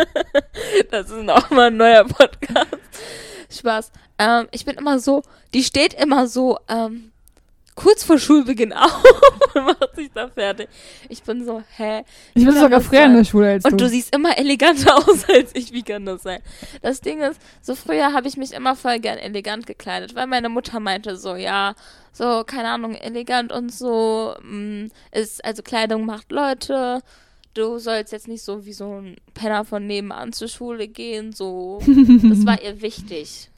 das 0.90 1.10
ist 1.10 1.22
nochmal 1.24 1.66
ein 1.66 1.76
neuer 1.76 2.04
Podcast. 2.04 2.78
Spaß. 3.50 3.92
Ähm, 4.18 4.48
ich 4.50 4.64
bin 4.64 4.76
immer 4.76 4.98
so, 4.98 5.22
die 5.52 5.62
steht 5.62 5.92
immer 5.92 6.26
so, 6.26 6.58
ähm, 6.68 7.12
kurz 7.78 8.02
vor 8.02 8.18
Schulbeginn 8.18 8.72
auf 8.74 9.02
und 9.54 9.64
macht 9.64 9.94
sich 9.94 10.10
da 10.12 10.28
fertig. 10.28 10.68
Ich 11.08 11.22
bin 11.22 11.44
so, 11.44 11.62
hä? 11.76 12.02
Ich 12.34 12.44
bin 12.44 12.54
sogar 12.54 12.80
früher 12.80 13.04
in 13.04 13.10
sein? 13.10 13.16
der 13.18 13.24
Schule 13.24 13.50
als 13.52 13.64
Und 13.64 13.72
du. 13.72 13.76
du 13.84 13.88
siehst 13.88 14.14
immer 14.14 14.36
eleganter 14.36 14.96
aus 15.08 15.28
als 15.28 15.52
ich. 15.54 15.72
Wie 15.72 15.82
kann 15.82 16.04
das 16.04 16.22
sein? 16.24 16.40
Das 16.82 17.00
Ding 17.00 17.20
ist, 17.20 17.40
so 17.62 17.74
früher 17.76 18.12
habe 18.12 18.26
ich 18.26 18.36
mich 18.36 18.52
immer 18.52 18.74
voll 18.74 18.98
gern 18.98 19.18
elegant 19.18 19.66
gekleidet, 19.66 20.14
weil 20.16 20.26
meine 20.26 20.48
Mutter 20.48 20.80
meinte 20.80 21.16
so, 21.16 21.36
ja, 21.36 21.74
so, 22.12 22.42
keine 22.44 22.68
Ahnung, 22.70 22.94
elegant 22.96 23.52
und 23.52 23.72
so, 23.72 24.34
mh, 24.42 24.88
ist, 25.12 25.44
also 25.44 25.62
Kleidung 25.62 26.04
macht 26.04 26.32
Leute. 26.32 27.00
Du 27.54 27.78
sollst 27.78 28.12
jetzt 28.12 28.28
nicht 28.28 28.42
so 28.42 28.66
wie 28.66 28.72
so 28.72 29.00
ein 29.00 29.16
Penner 29.34 29.64
von 29.64 29.86
nebenan 29.86 30.32
zur 30.32 30.48
Schule 30.48 30.88
gehen, 30.88 31.32
so. 31.32 31.78
Das 31.86 32.44
war 32.44 32.60
ihr 32.60 32.82
wichtig. 32.82 33.50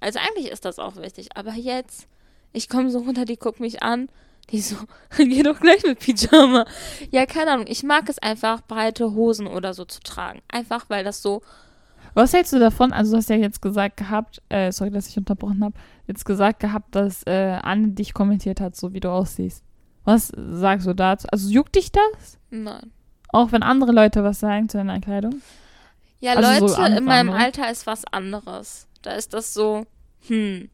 Also 0.00 0.18
eigentlich 0.18 0.50
ist 0.50 0.64
das 0.64 0.78
auch 0.78 0.96
wichtig. 0.96 1.28
Aber 1.34 1.52
jetzt, 1.52 2.06
ich 2.52 2.68
komme 2.68 2.90
so 2.90 2.98
runter, 3.00 3.24
die 3.24 3.36
guckt 3.38 3.60
mich 3.60 3.82
an. 3.82 4.08
Die 4.50 4.60
so, 4.60 4.76
geh 5.16 5.42
doch 5.42 5.60
gleich 5.60 5.82
mit 5.84 6.00
Pyjama. 6.00 6.64
Ja, 7.10 7.24
keine 7.26 7.52
Ahnung. 7.52 7.66
Ich 7.68 7.82
mag 7.82 8.08
es 8.08 8.18
einfach, 8.18 8.62
breite 8.66 9.12
Hosen 9.14 9.46
oder 9.46 9.74
so 9.74 9.84
zu 9.84 10.00
tragen. 10.00 10.40
Einfach, 10.48 10.86
weil 10.88 11.04
das 11.04 11.22
so. 11.22 11.42
Was 12.14 12.32
hältst 12.32 12.52
du 12.52 12.58
davon? 12.58 12.92
Also, 12.92 13.12
du 13.12 13.18
hast 13.18 13.30
ja 13.30 13.36
jetzt 13.36 13.62
gesagt 13.62 13.96
gehabt, 13.96 14.42
äh, 14.48 14.72
sorry, 14.72 14.90
dass 14.90 15.06
ich 15.08 15.16
unterbrochen 15.16 15.62
habe, 15.62 15.74
jetzt 16.08 16.24
gesagt 16.24 16.58
gehabt, 16.58 16.96
dass 16.96 17.22
äh, 17.26 17.58
Anne 17.62 17.88
dich 17.88 18.12
kommentiert 18.14 18.60
hat, 18.60 18.74
so 18.74 18.92
wie 18.92 18.98
du 19.00 19.10
aussiehst. 19.10 19.62
Was 20.04 20.32
sagst 20.34 20.88
du 20.88 20.94
dazu? 20.94 21.28
Also, 21.30 21.48
juckt 21.48 21.76
dich 21.76 21.92
das? 21.92 22.38
Nein. 22.50 22.90
Auch 23.28 23.52
wenn 23.52 23.62
andere 23.62 23.92
Leute 23.92 24.24
was 24.24 24.40
sagen 24.40 24.68
zu 24.68 24.78
deiner 24.78 24.98
Kleidung? 25.00 25.40
Ja, 26.18 26.32
Also 26.32 26.66
so 26.66 26.72
Leute, 26.72 26.78
andere- 26.82 26.98
in 26.98 27.04
meinem 27.04 27.28
andere. 27.30 27.44
Alter 27.44 27.70
ist 27.70 27.86
was 27.86 28.04
anderes. 28.06 28.88
Da 29.02 29.12
ist 29.12 29.32
das 29.32 29.54
so, 29.54 29.86
hm. 30.26 30.68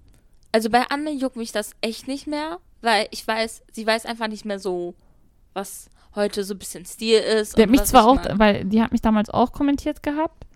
Also 0.53 0.71
bei 0.71 0.85
Anne 0.89 1.11
juckt 1.11 1.37
mich 1.37 1.53
das 1.53 1.73
echt 1.81 2.09
nicht 2.09 2.27
mehr, 2.27 2.59
weil 2.81 3.09
ich 3.11 3.27
weiß, 3.27 3.63
sie 3.73 3.87
weiß 3.87 4.07
einfach 4.07 4.29
nicht 4.29 4.45
mehr 4.45 4.59
so, 4.59 4.95
was 5.53 5.89
heute 6.15 6.45
so 6.45 6.55
ein 6.55 6.59
bisschen 6.59 6.85
Stil 6.87 7.19
ist. 7.19 7.57
Die 7.57 7.63
hat 7.63 7.71
mich 7.71 7.85
zwar 7.85 8.07
auch, 8.07 8.17
mag. 8.17 8.39
weil 8.39 8.65
die 8.65 8.83
hat 8.83 8.93
mich 8.93 9.03
damals 9.03 9.31
auch 9.31 9.53
kommentiert 9.53 10.03
gehabt 10.03 10.47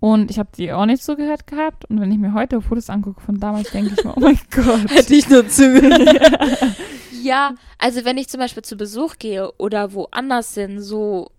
und 0.00 0.30
ich 0.30 0.38
habe 0.38 0.48
die 0.56 0.72
auch 0.72 0.86
nicht 0.86 1.04
so 1.04 1.14
gehört 1.14 1.46
gehabt 1.46 1.84
und 1.84 2.00
wenn 2.00 2.10
ich 2.10 2.18
mir 2.18 2.32
heute 2.32 2.60
Fotos 2.62 2.88
angucke 2.88 3.20
von 3.20 3.38
damals, 3.38 3.70
denke 3.70 3.94
ich 3.96 4.04
mir, 4.04 4.16
oh 4.16 4.20
mein 4.20 4.38
Gott. 4.50 4.90
Hätte 4.90 5.14
ich 5.14 5.28
nur 5.28 5.46
zugehört. 5.46 6.76
ja, 7.22 7.54
also 7.78 8.04
wenn 8.04 8.16
ich 8.16 8.28
zum 8.28 8.40
Beispiel 8.40 8.62
zu 8.62 8.76
Besuch 8.76 9.16
gehe 9.18 9.52
oder 9.58 9.92
woanders 9.92 10.54
hin, 10.54 10.80
so 10.80 11.30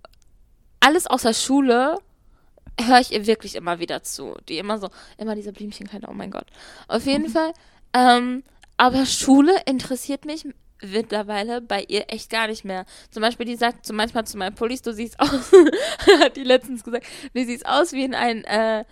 alles 0.80 1.08
außer 1.08 1.34
Schule, 1.34 1.98
höre 2.80 3.00
ich 3.00 3.12
ihr 3.12 3.26
wirklich 3.26 3.56
immer 3.56 3.80
wieder 3.80 4.04
zu. 4.04 4.36
Die 4.48 4.58
immer 4.58 4.78
so, 4.78 4.90
immer 5.18 5.36
diese 5.36 5.54
Blümchenkleider, 5.54 6.10
oh 6.10 6.14
mein 6.14 6.32
Gott. 6.32 6.46
Auf 6.88 7.06
jeden 7.06 7.30
Fall. 7.30 7.54
Ähm, 7.94 8.44
aber 8.78 9.06
Schule 9.06 9.54
interessiert 9.66 10.26
mich 10.26 10.46
mittlerweile 10.82 11.62
bei 11.62 11.84
ihr 11.88 12.06
echt 12.08 12.30
gar 12.30 12.48
nicht 12.48 12.66
mehr. 12.66 12.86
Zum 13.12 13.22
Beispiel, 13.22 13.46
die 13.46 13.56
sagt 13.56 13.86
so 13.86 13.94
manchmal 13.94 14.26
zu 14.26 14.38
meinen 14.38 14.56
Pullis, 14.56 14.82
du 14.82 14.94
siehst 14.94 15.20
aus, 15.20 15.30
hat 16.20 16.36
die 16.36 16.44
letztens 16.44 16.84
gesagt, 16.84 17.06
du 17.34 17.46
siehst 17.46 17.66
aus 17.66 17.94
wie 17.94 18.04
in 18.04 18.16
ein, 18.16 18.44
äh, 18.46 18.84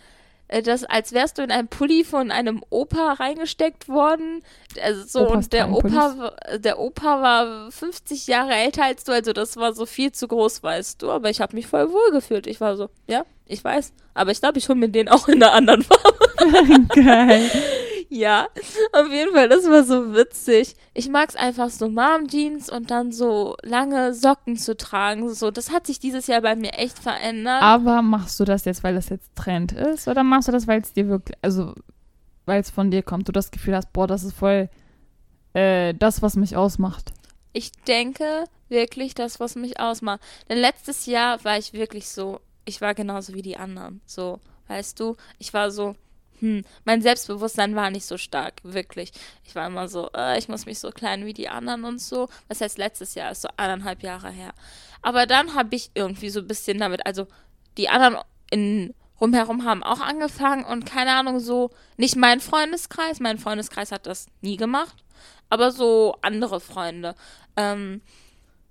äh, 0.47 0.61
das, 0.61 0.83
als 0.83 1.13
wärst 1.13 1.37
du 1.37 1.41
in 1.41 1.51
einen 1.51 1.67
Pulli 1.67 2.03
von 2.03 2.31
einem 2.31 2.63
Opa 2.69 3.13
reingesteckt 3.13 3.87
worden. 3.87 4.43
Also 4.83 5.03
so, 5.05 5.27
Opas 5.27 5.45
und 5.45 5.53
der 5.53 5.71
Opa, 5.71 6.33
der 6.57 6.79
Opa 6.79 7.21
war 7.21 7.71
50 7.71 8.27
Jahre 8.27 8.53
älter 8.53 8.83
als 8.83 9.03
du, 9.03 9.11
also 9.11 9.33
das 9.33 9.57
war 9.57 9.73
so 9.73 9.85
viel 9.85 10.11
zu 10.11 10.27
groß, 10.27 10.61
weißt 10.61 11.01
du. 11.01 11.11
Aber 11.11 11.29
ich 11.29 11.41
habe 11.41 11.55
mich 11.55 11.67
voll 11.67 11.91
wohl 11.91 12.11
gefühlt. 12.11 12.47
Ich 12.47 12.61
war 12.61 12.75
so, 12.75 12.89
ja, 13.07 13.25
ich 13.45 13.63
weiß. 13.63 13.93
Aber 14.13 14.31
ich 14.31 14.39
glaube, 14.39 14.57
ich 14.57 14.67
hole 14.69 14.77
mir 14.77 14.89
den 14.89 15.07
auch 15.07 15.27
in 15.27 15.41
einer 15.41 15.53
anderen 15.53 15.83
Farbe. 15.83 16.85
Geil. 16.95 17.49
Ja, 18.09 18.47
auf 18.93 19.11
jeden 19.11 19.33
Fall, 19.33 19.49
das 19.49 19.65
war 19.69 19.83
so 19.83 20.13
witzig. 20.15 20.75
Ich 20.93 21.09
mag 21.09 21.29
es 21.29 21.35
einfach 21.35 21.69
so 21.69 21.87
Mom-Jeans 21.87 22.69
und 22.69 22.89
dann 22.89 23.11
so 23.11 23.55
lange 23.61 24.13
Socken 24.15 24.57
zu 24.57 24.75
tragen. 24.75 25.31
So, 25.33 25.51
das 25.51 25.71
hat 25.71 25.85
sich 25.85 25.99
dieses 25.99 26.27
Jahr 26.27 26.41
bei 26.41 26.55
mir 26.55 26.73
echt 26.73 26.97
verändert. 26.97 27.61
Aber 27.61 28.01
machst 28.01 28.39
du 28.39 28.45
das 28.45 28.65
jetzt, 28.65 28.83
weil 28.83 28.95
das 28.95 29.09
jetzt 29.09 29.29
Trend 29.35 29.71
ist? 29.71 30.07
Oder 30.07 30.23
machst 30.23 30.47
du 30.47 30.51
das, 30.51 30.67
weil 30.67 30.81
es 30.81 30.93
dir 30.93 31.07
wirklich, 31.07 31.37
also 31.43 31.75
weil 32.45 32.61
es 32.61 32.71
von 32.71 32.89
dir 32.89 33.03
kommt, 33.03 33.27
du 33.27 33.31
das 33.31 33.51
Gefühl 33.51 33.75
hast, 33.75 33.93
boah, 33.93 34.07
das 34.07 34.23
ist 34.23 34.35
voll 34.35 34.69
äh, 35.53 35.93
das, 35.93 36.23
was 36.23 36.35
mich 36.35 36.55
ausmacht? 36.57 37.13
Ich 37.53 37.71
denke 37.87 38.45
wirklich 38.69 39.13
das, 39.13 39.39
was 39.39 39.55
mich 39.55 39.79
ausmacht. 39.79 40.21
Denn 40.49 40.57
letztes 40.57 41.05
Jahr 41.05 41.43
war 41.43 41.59
ich 41.59 41.73
wirklich 41.73 42.09
so, 42.09 42.39
ich 42.65 42.81
war 42.81 42.95
genauso 42.95 43.35
wie 43.35 43.41
die 43.43 43.57
anderen. 43.57 44.01
So, 44.05 44.39
weißt 44.67 44.99
du, 44.99 45.15
ich 45.37 45.53
war 45.53 45.69
so, 45.69 45.95
hm, 46.39 46.63
mein 46.85 47.01
Selbstbewusstsein 47.01 47.75
war 47.75 47.91
nicht 47.91 48.05
so 48.05 48.17
stark, 48.17 48.61
wirklich. 48.63 49.11
Ich 49.43 49.55
war 49.55 49.67
immer 49.67 49.87
so, 49.87 50.09
äh, 50.15 50.37
ich 50.39 50.47
muss 50.47 50.65
mich 50.65 50.79
so 50.79 50.91
klein 50.91 51.25
wie 51.25 51.33
die 51.33 51.49
anderen 51.49 51.83
und 51.85 52.01
so. 52.01 52.29
Was 52.47 52.61
heißt 52.61 52.77
letztes 52.77 53.15
Jahr, 53.15 53.31
ist 53.31 53.41
so 53.41 53.49
eineinhalb 53.57 54.03
Jahre 54.03 54.29
her. 54.29 54.53
Aber 55.01 55.25
dann 55.25 55.55
habe 55.55 55.75
ich 55.75 55.91
irgendwie 55.93 56.29
so 56.29 56.39
ein 56.39 56.47
bisschen 56.47 56.79
damit, 56.79 57.05
also 57.05 57.27
die 57.77 57.89
anderen 57.89 58.17
in 58.51 58.93
rumherum 59.21 59.65
haben 59.65 59.83
auch 59.83 59.99
angefangen 59.99 60.65
und 60.65 60.85
keine 60.85 61.13
Ahnung, 61.13 61.39
so, 61.39 61.71
nicht 61.97 62.15
mein 62.15 62.39
Freundeskreis, 62.39 63.19
mein 63.19 63.37
Freundeskreis 63.37 63.91
hat 63.91 64.05
das 64.05 64.27
nie 64.41 64.57
gemacht, 64.57 65.03
aber 65.49 65.71
so 65.71 66.15
andere 66.21 66.59
Freunde. 66.59 67.15
Ähm, 67.57 68.01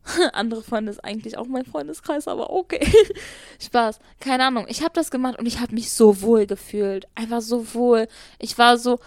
andere 0.32 0.62
Freunde 0.62 0.90
ist 0.90 1.04
eigentlich 1.04 1.36
auch 1.36 1.46
mein 1.46 1.64
Freundeskreis, 1.64 2.28
aber 2.28 2.50
okay. 2.50 2.86
Spaß. 3.60 3.98
Keine 4.20 4.44
Ahnung. 4.44 4.66
Ich 4.68 4.82
habe 4.82 4.94
das 4.94 5.10
gemacht 5.10 5.38
und 5.38 5.46
ich 5.46 5.60
habe 5.60 5.74
mich 5.74 5.90
so 5.90 6.22
wohl 6.22 6.46
gefühlt. 6.46 7.06
Einfach 7.14 7.40
so 7.40 7.74
wohl. 7.74 8.08
Ich 8.38 8.58
war 8.58 8.78
so, 8.78 8.98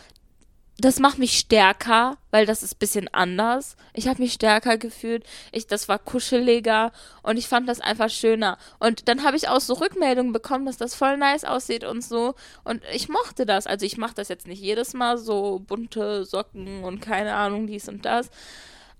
das 0.81 0.99
macht 0.99 1.19
mich 1.19 1.37
stärker, 1.37 2.17
weil 2.31 2.45
das 2.45 2.63
ist 2.63 2.75
ein 2.75 2.79
bisschen 2.79 3.07
anders. 3.13 3.75
Ich 3.93 4.07
habe 4.07 4.21
mich 4.21 4.33
stärker 4.33 4.77
gefühlt. 4.77 5.23
Ich, 5.51 5.67
das 5.67 5.87
war 5.87 5.99
kuscheliger 5.99 6.91
und 7.21 7.37
ich 7.37 7.47
fand 7.47 7.69
das 7.69 7.81
einfach 7.81 8.09
schöner. 8.09 8.57
Und 8.79 9.07
dann 9.07 9.23
habe 9.23 9.37
ich 9.37 9.47
auch 9.47 9.59
so 9.61 9.73
Rückmeldungen 9.75 10.33
bekommen, 10.33 10.65
dass 10.65 10.77
das 10.77 10.95
voll 10.95 11.17
nice 11.17 11.45
aussieht 11.45 11.83
und 11.83 12.03
so. 12.03 12.33
Und 12.63 12.81
ich 12.93 13.09
mochte 13.09 13.45
das. 13.45 13.67
Also 13.67 13.85
ich 13.85 13.97
mache 13.97 14.15
das 14.15 14.29
jetzt 14.29 14.47
nicht 14.47 14.61
jedes 14.61 14.93
Mal 14.93 15.17
so 15.17 15.59
bunte 15.59 16.25
Socken 16.25 16.83
und 16.83 16.99
keine 16.99 17.35
Ahnung 17.35 17.67
dies 17.67 17.87
und 17.87 18.05
das. 18.05 18.29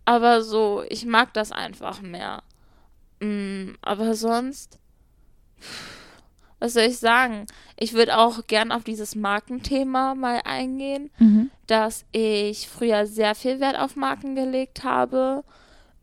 Aber 0.06 0.42
so, 0.44 0.84
ich 0.90 1.06
mag 1.06 1.34
das 1.34 1.52
einfach 1.52 2.02
mehr. 2.02 2.44
Mm, 3.22 3.72
aber 3.82 4.16
sonst, 4.16 4.80
was 6.60 6.74
soll 6.74 6.84
ich 6.84 6.98
sagen? 7.00 7.46
Ich 7.78 7.94
würde 7.94 8.18
auch 8.18 8.46
gern 8.48 8.72
auf 8.72 8.84
dieses 8.84 9.16
Markenthema 9.16 10.16
mal 10.16 10.42
eingehen, 10.44 11.10
Mhm. 11.20 11.50
dass 11.68 12.06
ich 12.12 12.68
früher 12.68 13.06
sehr 13.08 13.36
viel 13.36 13.60
Wert 13.60 13.80
auf 13.80 13.96
Marken 13.96 14.36
gelegt 14.36 14.84
habe. 14.84 15.44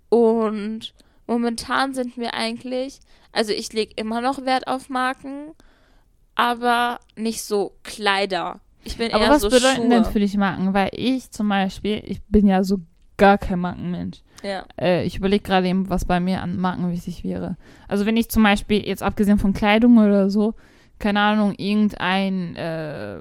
Und 0.09 0.95
momentan 1.27 1.95
sind 1.95 2.17
mir 2.17 2.35
eigentlich, 2.35 3.01
also 3.33 3.53
ich 3.53 3.73
lege 3.73 3.93
immer 3.97 4.21
noch 4.21 4.45
Wert 4.45 4.67
auf 4.67 4.89
Marken, 4.89 5.55
aber 6.35 6.99
nicht 7.17 7.43
so 7.43 7.75
Kleider. 7.83 8.61
Ich 8.85 8.97
bin 8.97 9.13
Aber 9.13 9.25
eher 9.25 9.31
was 9.31 9.43
so 9.43 9.51
bedeuten 9.51 9.77
Schuhe. 9.83 9.89
denn 9.89 10.05
für 10.07 10.21
dich 10.21 10.37
Marken? 10.37 10.73
Weil 10.73 10.91
ich 10.93 11.31
zum 11.31 11.49
Beispiel, 11.49 12.01
ich 12.07 12.23
bin 12.29 12.47
ja 12.47 12.65
so 12.65 12.79
gar 13.19 13.37
kein 13.39 13.59
Markenmensch. 13.61 14.23
ja. 14.43 14.65
Äh, 14.81 15.05
ich 15.05 15.17
überlege 15.17 15.43
gerade 15.45 15.69
eben, 15.69 15.91
was 15.91 16.05
bei 16.07 16.19
mir 16.21 16.41
an 16.41 16.57
Marken 16.59 16.91
wichtig 16.91 17.23
wäre. 17.25 17.57
Also 17.89 18.07
wenn 18.07 18.17
ich 18.17 18.31
zum 18.31 18.43
Beispiel, 18.43 18.87
jetzt 18.87 19.03
abgesehen 19.03 19.39
von 19.39 19.53
Kleidung 19.53 19.99
oder 19.99 20.31
so, 20.31 20.55
keine 20.99 21.21
Ahnung, 21.21 21.55
irgendein, 21.59 22.57
äh, 22.57 23.19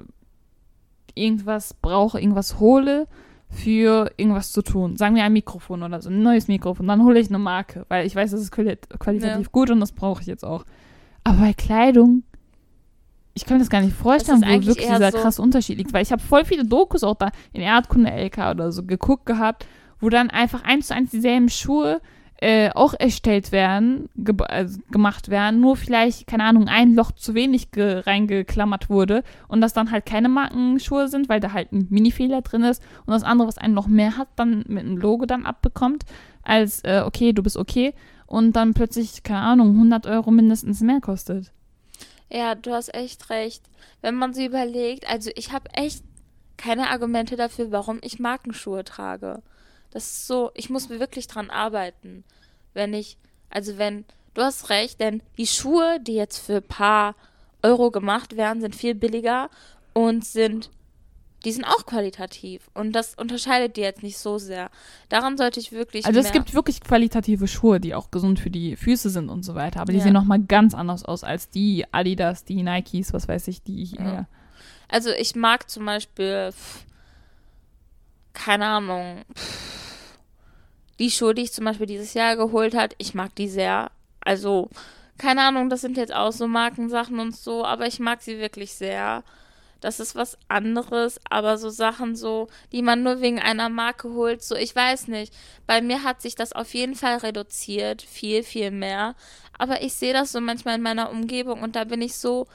irgendwas 1.14 1.74
brauche, 1.74 2.20
irgendwas 2.20 2.58
hole 2.60 3.06
für 3.50 4.10
irgendwas 4.16 4.52
zu 4.52 4.62
tun. 4.62 4.96
Sagen 4.96 5.14
wir 5.16 5.24
ein 5.24 5.32
Mikrofon 5.32 5.82
oder 5.82 6.00
so, 6.02 6.10
ein 6.10 6.22
neues 6.22 6.48
Mikrofon. 6.48 6.86
Dann 6.86 7.02
hole 7.02 7.18
ich 7.18 7.28
eine 7.28 7.38
Marke, 7.38 7.86
weil 7.88 8.06
ich 8.06 8.14
weiß, 8.14 8.30
das 8.30 8.40
ist 8.40 8.50
quali 8.52 8.76
qualitativ 8.98 9.46
Ja. 9.46 9.50
gut 9.50 9.70
und 9.70 9.80
das 9.80 9.92
brauche 9.92 10.20
ich 10.20 10.26
jetzt 10.26 10.44
auch. 10.44 10.64
Aber 11.24 11.38
bei 11.38 11.52
Kleidung, 11.54 12.24
ich 13.34 13.44
kann 13.44 13.56
mir 13.56 13.62
das 13.62 13.70
gar 13.70 13.80
nicht 13.80 13.96
vorstellen, 13.96 14.42
wo 14.42 14.46
wirklich 14.66 14.76
dieser 14.86 15.12
so- 15.12 15.18
krasse 15.18 15.40
Unterschied 15.42 15.78
liegt. 15.78 15.92
Weil 15.92 16.02
ich 16.02 16.12
habe 16.12 16.22
voll 16.22 16.44
viele 16.44 16.64
Dokus 16.64 17.02
auch 17.04 17.14
da 17.16 17.30
in 17.52 17.62
Erdkunde 17.62 18.10
LK 18.10 18.50
oder 18.50 18.70
so 18.70 18.84
geguckt 18.84 19.26
gehabt, 19.26 19.66
wo 20.00 20.08
dann 20.08 20.30
einfach 20.30 20.64
eins 20.64 20.88
zu 20.88 20.94
eins 20.94 21.10
dieselben 21.10 21.48
Schuhe 21.48 22.00
äh, 22.40 22.70
auch 22.70 22.94
erstellt 22.96 23.50
werden, 23.50 24.08
ge 24.14 24.36
also 24.46 24.78
gemacht 24.92 25.28
werden, 25.28 25.60
nur 25.60 25.76
vielleicht, 25.76 26.28
keine 26.28 26.44
Ahnung, 26.44 26.68
ein 26.68 26.94
Loch 26.94 27.10
zu 27.10 27.34
wenig 27.34 27.72
ge 27.72 27.98
reingeklammert 28.06 28.88
wurde 28.88 29.24
und 29.48 29.60
das 29.60 29.72
dann 29.72 29.90
halt 29.90 30.06
keine 30.06 30.28
Markenschuhe 30.28 31.08
sind, 31.08 31.28
weil 31.28 31.40
da 31.40 31.52
halt 31.52 31.72
ein 31.72 31.88
Mini-Fehler 31.90 32.42
drin 32.42 32.62
ist 32.62 32.80
und 33.06 33.12
das 33.12 33.24
andere, 33.24 33.48
was 33.48 33.58
ein 33.58 33.74
Loch 33.74 33.88
mehr 33.88 34.16
hat, 34.16 34.28
dann 34.36 34.64
mit 34.68 34.84
einem 34.84 34.98
Logo 34.98 35.26
dann 35.26 35.46
abbekommt, 35.46 36.04
als, 36.44 36.84
äh, 36.84 37.02
okay, 37.04 37.32
du 37.32 37.42
bist 37.42 37.56
okay 37.56 37.92
und 38.26 38.54
dann 38.54 38.72
plötzlich, 38.72 39.24
keine 39.24 39.40
Ahnung, 39.40 39.70
100 39.70 40.06
Euro 40.06 40.30
mindestens 40.30 40.80
mehr 40.80 41.00
kostet. 41.00 41.52
Ja, 42.30 42.54
du 42.54 42.72
hast 42.72 42.94
echt 42.94 43.30
recht. 43.30 43.64
Wenn 44.00 44.14
man 44.14 44.32
sie 44.32 44.46
überlegt, 44.46 45.10
also 45.10 45.30
ich 45.34 45.52
habe 45.52 45.70
echt 45.72 46.04
keine 46.56 46.90
Argumente 46.90 47.36
dafür, 47.36 47.72
warum 47.72 47.98
ich 48.02 48.18
Markenschuhe 48.18 48.84
trage. 48.84 49.42
Das 49.90 50.04
ist 50.04 50.26
so, 50.26 50.50
ich 50.54 50.70
muss 50.70 50.88
wirklich 50.90 51.26
dran 51.26 51.50
arbeiten. 51.50 52.24
Wenn 52.74 52.94
ich, 52.94 53.16
also 53.50 53.78
wenn, 53.78 54.04
du 54.34 54.42
hast 54.42 54.70
recht, 54.70 55.00
denn 55.00 55.22
die 55.36 55.46
Schuhe, 55.46 55.98
die 56.00 56.14
jetzt 56.14 56.38
für 56.38 56.56
ein 56.56 56.62
paar 56.62 57.14
Euro 57.62 57.90
gemacht 57.90 58.36
werden, 58.36 58.60
sind 58.60 58.76
viel 58.76 58.94
billiger 58.94 59.50
und 59.94 60.24
sind, 60.24 60.70
die 61.44 61.52
sind 61.52 61.64
auch 61.64 61.86
qualitativ. 61.86 62.68
Und 62.74 62.92
das 62.92 63.14
unterscheidet 63.14 63.76
die 63.76 63.80
jetzt 63.80 64.02
nicht 64.02 64.18
so 64.18 64.38
sehr. 64.38 64.70
Daran 65.08 65.36
sollte 65.36 65.60
ich 65.60 65.72
wirklich 65.72 66.04
Also 66.04 66.20
es 66.20 66.32
gibt 66.32 66.54
wirklich 66.54 66.80
qualitative 66.80 67.48
Schuhe, 67.48 67.80
die 67.80 67.94
auch 67.94 68.10
gesund 68.10 68.40
für 68.40 68.50
die 68.50 68.76
Füße 68.76 69.10
sind 69.10 69.28
und 69.28 69.42
so 69.42 69.54
weiter, 69.54 69.80
aber 69.80 69.92
die 69.92 69.98
Ja. 69.98 70.04
sehen 70.04 70.12
nochmal 70.12 70.40
ganz 70.40 70.74
anders 70.74 71.04
aus 71.04 71.24
als 71.24 71.48
die 71.48 71.84
Adidas, 71.92 72.44
die 72.44 72.62
Nikes, 72.62 73.12
was 73.12 73.28
weiß 73.28 73.48
ich, 73.48 73.62
die 73.62 73.84
hier. 73.84 74.00
Ja. 74.00 74.26
Also 74.88 75.10
ich 75.10 75.34
mag 75.34 75.68
zum 75.68 75.84
Beispiel, 75.84 76.50
pff, 76.52 76.84
keine 78.32 78.66
Ahnung, 78.66 79.24
die 80.98 81.10
Schuhe, 81.10 81.34
die 81.34 81.42
ich 81.42 81.52
zum 81.52 81.64
Beispiel 81.64 81.86
dieses 81.86 82.14
Jahr 82.14 82.36
geholt 82.36 82.74
hat, 82.74 82.94
ich 82.98 83.14
mag 83.14 83.34
die 83.36 83.48
sehr. 83.48 83.90
Also, 84.20 84.68
keine 85.16 85.42
Ahnung, 85.42 85.70
das 85.70 85.80
sind 85.80 85.96
jetzt 85.96 86.14
auch 86.14 86.32
so 86.32 86.46
Markensachen 86.46 87.18
und 87.18 87.36
so, 87.36 87.64
aber 87.64 87.86
ich 87.86 87.98
mag 88.00 88.22
sie 88.22 88.38
wirklich 88.38 88.74
sehr. 88.74 89.24
Das 89.80 90.00
ist 90.00 90.16
was 90.16 90.36
anderes, 90.48 91.20
aber 91.30 91.56
so 91.56 91.70
Sachen 91.70 92.16
so, 92.16 92.48
die 92.72 92.82
man 92.82 93.04
nur 93.04 93.20
wegen 93.20 93.38
einer 93.38 93.68
Marke 93.68 94.12
holt, 94.12 94.42
so, 94.42 94.56
ich 94.56 94.74
weiß 94.74 95.06
nicht. 95.06 95.32
Bei 95.68 95.80
mir 95.80 96.02
hat 96.02 96.20
sich 96.20 96.34
das 96.34 96.52
auf 96.52 96.74
jeden 96.74 96.96
Fall 96.96 97.18
reduziert, 97.18 98.02
viel, 98.02 98.42
viel 98.42 98.72
mehr. 98.72 99.14
Aber 99.56 99.82
ich 99.82 99.94
sehe 99.94 100.12
das 100.12 100.32
so 100.32 100.40
manchmal 100.40 100.76
in 100.76 100.82
meiner 100.82 101.10
Umgebung 101.10 101.62
und 101.62 101.76
da 101.76 101.84
bin 101.84 102.02
ich 102.02 102.16
so, 102.16 102.48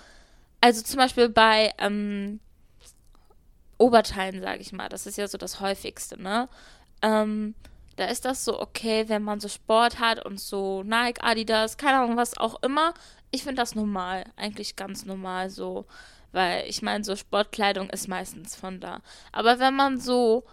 also 0.59 0.81
zum 0.81 0.97
Beispiel 0.97 1.29
bei 1.29 1.73
ähm, 1.77 2.39
Oberteilen, 3.77 4.41
sage 4.41 4.61
ich 4.61 4.71
mal, 4.71 4.89
das 4.89 5.05
ist 5.05 5.17
ja 5.17 5.27
so 5.27 5.37
das 5.37 5.59
häufigste, 5.59 6.21
ne? 6.21 6.47
Ähm, 7.01 7.55
da 7.95 8.05
ist 8.05 8.25
das 8.25 8.43
so 8.43 8.59
okay, 8.59 9.07
wenn 9.07 9.23
man 9.23 9.39
so 9.39 9.47
Sport 9.47 9.99
hat 9.99 10.25
und 10.25 10.39
so 10.39 10.83
Nike, 10.83 11.21
Adidas, 11.21 11.77
keine 11.77 11.99
Ahnung, 11.99 12.17
was 12.17 12.37
auch 12.37 12.61
immer. 12.63 12.93
Ich 13.31 13.43
finde 13.43 13.61
das 13.61 13.75
normal, 13.75 14.25
eigentlich 14.35 14.75
ganz 14.75 15.05
normal 15.05 15.49
so, 15.49 15.85
weil 16.31 16.67
ich 16.67 16.81
meine, 16.81 17.03
so 17.03 17.15
Sportkleidung 17.15 17.89
ist 17.89 18.07
meistens 18.07 18.55
von 18.55 18.79
da. 18.79 19.01
Aber 19.31 19.59
wenn 19.59 19.75
man 19.75 19.99
so 19.99 20.43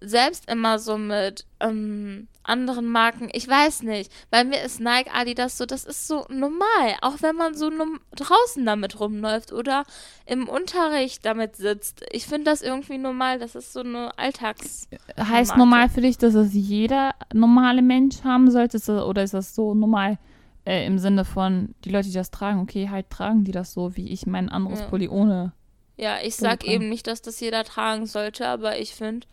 selbst 0.00 0.48
immer 0.50 0.78
so 0.78 0.98
mit 0.98 1.46
ähm, 1.60 2.28
anderen 2.48 2.86
Marken, 2.86 3.28
ich 3.32 3.48
weiß 3.48 3.82
nicht, 3.82 4.12
bei 4.30 4.44
mir 4.44 4.62
ist 4.62 4.80
Nike, 4.80 5.10
Adidas 5.12 5.58
so, 5.58 5.66
das 5.66 5.84
ist 5.84 6.06
so 6.06 6.24
normal, 6.28 6.96
auch 7.02 7.14
wenn 7.20 7.36
man 7.36 7.54
so 7.54 7.70
draußen 8.14 8.64
damit 8.64 8.98
rumläuft 9.00 9.52
oder 9.52 9.84
im 10.24 10.48
Unterricht 10.48 11.24
damit 11.26 11.56
sitzt. 11.56 12.04
Ich 12.10 12.26
finde 12.26 12.50
das 12.50 12.62
irgendwie 12.62 12.98
normal, 12.98 13.38
das 13.38 13.54
ist 13.54 13.72
so 13.72 13.80
eine 13.80 14.16
Alltags... 14.18 14.88
Heißt 15.18 15.50
Marke. 15.50 15.58
normal 15.58 15.88
für 15.88 16.00
dich, 16.00 16.18
dass 16.18 16.34
es 16.34 16.52
jeder 16.52 17.14
normale 17.32 17.82
Mensch 17.82 18.22
haben 18.24 18.50
sollte? 18.50 18.78
Oder 19.04 19.22
ist 19.22 19.34
das 19.34 19.54
so 19.54 19.74
normal 19.74 20.18
äh, 20.66 20.84
im 20.86 20.98
Sinne 20.98 21.24
von, 21.24 21.74
die 21.84 21.90
Leute, 21.90 22.08
die 22.08 22.14
das 22.14 22.30
tragen, 22.30 22.60
okay, 22.60 22.88
halt 22.90 23.08
tragen 23.10 23.44
die 23.44 23.52
das 23.52 23.72
so, 23.72 23.96
wie 23.96 24.10
ich 24.10 24.26
mein 24.26 24.48
anderes 24.48 24.80
Ja. 24.80 24.86
Pulli 24.86 25.08
ohne. 25.08 25.52
Ja, 25.96 26.16
ich 26.22 26.36
sag 26.36 26.64
eben 26.64 26.90
nicht, 26.90 27.06
dass 27.06 27.22
das 27.22 27.40
jeder 27.40 27.64
tragen 27.64 28.04
sollte, 28.04 28.46
aber 28.46 28.78
ich 28.78 28.94
finde, 28.94 29.26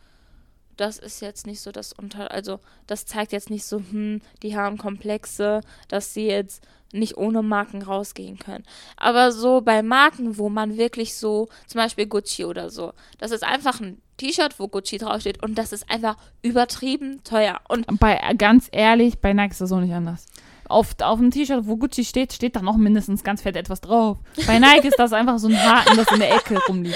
das 0.78 1.00
ist 1.00 1.22
jetzt 1.22 1.48
nicht 1.48 1.62
so 1.62 1.72
das 1.72 1.94
Unter... 1.94 2.32
Also, 2.32 2.60
das 2.88 3.06
zeigt 3.06 3.32
jetzt 3.32 3.50
nicht 3.50 3.66
so, 3.66 3.78
hm, 3.80 4.22
die 4.42 4.56
haben 4.56 4.78
Komplexe, 4.78 5.62
dass 5.88 6.14
sie 6.14 6.28
jetzt 6.28 6.66
nicht 6.94 7.18
ohne 7.18 7.42
Marken 7.42 7.82
rausgehen 7.82 8.38
können. 8.38 8.64
Aber 8.98 9.32
so 9.32 9.62
bei 9.62 9.82
Marken, 9.82 10.38
wo 10.38 10.50
man 10.50 10.78
wirklich 10.78 11.16
so, 11.16 11.50
zum 11.68 11.80
Beispiel 11.80 12.06
Gucci 12.06 12.46
oder 12.46 12.70
so, 12.70 12.94
das 13.18 13.32
ist 13.32 13.44
einfach 13.44 13.82
ein 13.82 14.02
T-Shirt, 14.18 14.60
wo 14.60 14.68
Gucci 14.68 15.00
draufsteht 15.00 15.42
und 15.44 15.58
das 15.58 15.74
ist 15.74 15.90
einfach 15.90 16.18
übertrieben 16.44 17.24
teuer. 17.24 17.60
Und 17.68 18.00
Bei, 18.00 18.20
ganz 18.38 18.70
ehrlich, 18.72 19.20
bei 19.20 19.34
Nike 19.34 19.52
ist 19.52 19.62
das 19.62 19.70
so 19.70 19.80
nicht 19.80 19.94
anders. 19.94 20.28
Auf, 20.70 20.96
auf 21.02 21.20
dem 21.20 21.32
T-Shirt, 21.32 21.66
wo 21.66 21.78
Gucci 21.78 22.06
steht, 22.06 22.32
steht 22.32 22.56
da 22.56 22.62
noch 22.62 22.78
mindestens 22.78 23.24
ganz 23.24 23.42
fett 23.42 23.56
etwas 23.56 23.82
drauf. 23.82 24.20
Bei 24.48 24.60
Nike 24.60 24.88
ist 24.88 25.00
das 25.00 25.14
einfach 25.14 25.40
so 25.40 25.48
ein 25.48 25.62
Haken, 25.62 25.98
das 25.98 26.12
in 26.12 26.20
der 26.20 26.36
Ecke 26.36 26.60
rumliegt. 26.68 26.96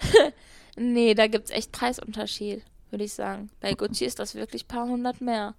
Nee, 0.80 1.14
da 1.14 1.26
gibt's 1.26 1.50
echt 1.50 1.72
Preisunterschied, 1.72 2.62
würde 2.90 3.04
ich 3.04 3.12
sagen. 3.12 3.50
Bei 3.60 3.74
Gucci 3.74 4.04
ist 4.04 4.18
das 4.18 4.34
wirklich 4.34 4.64
ein 4.64 4.68
paar 4.68 4.88
hundert 4.88 5.20
mehr. 5.20 5.54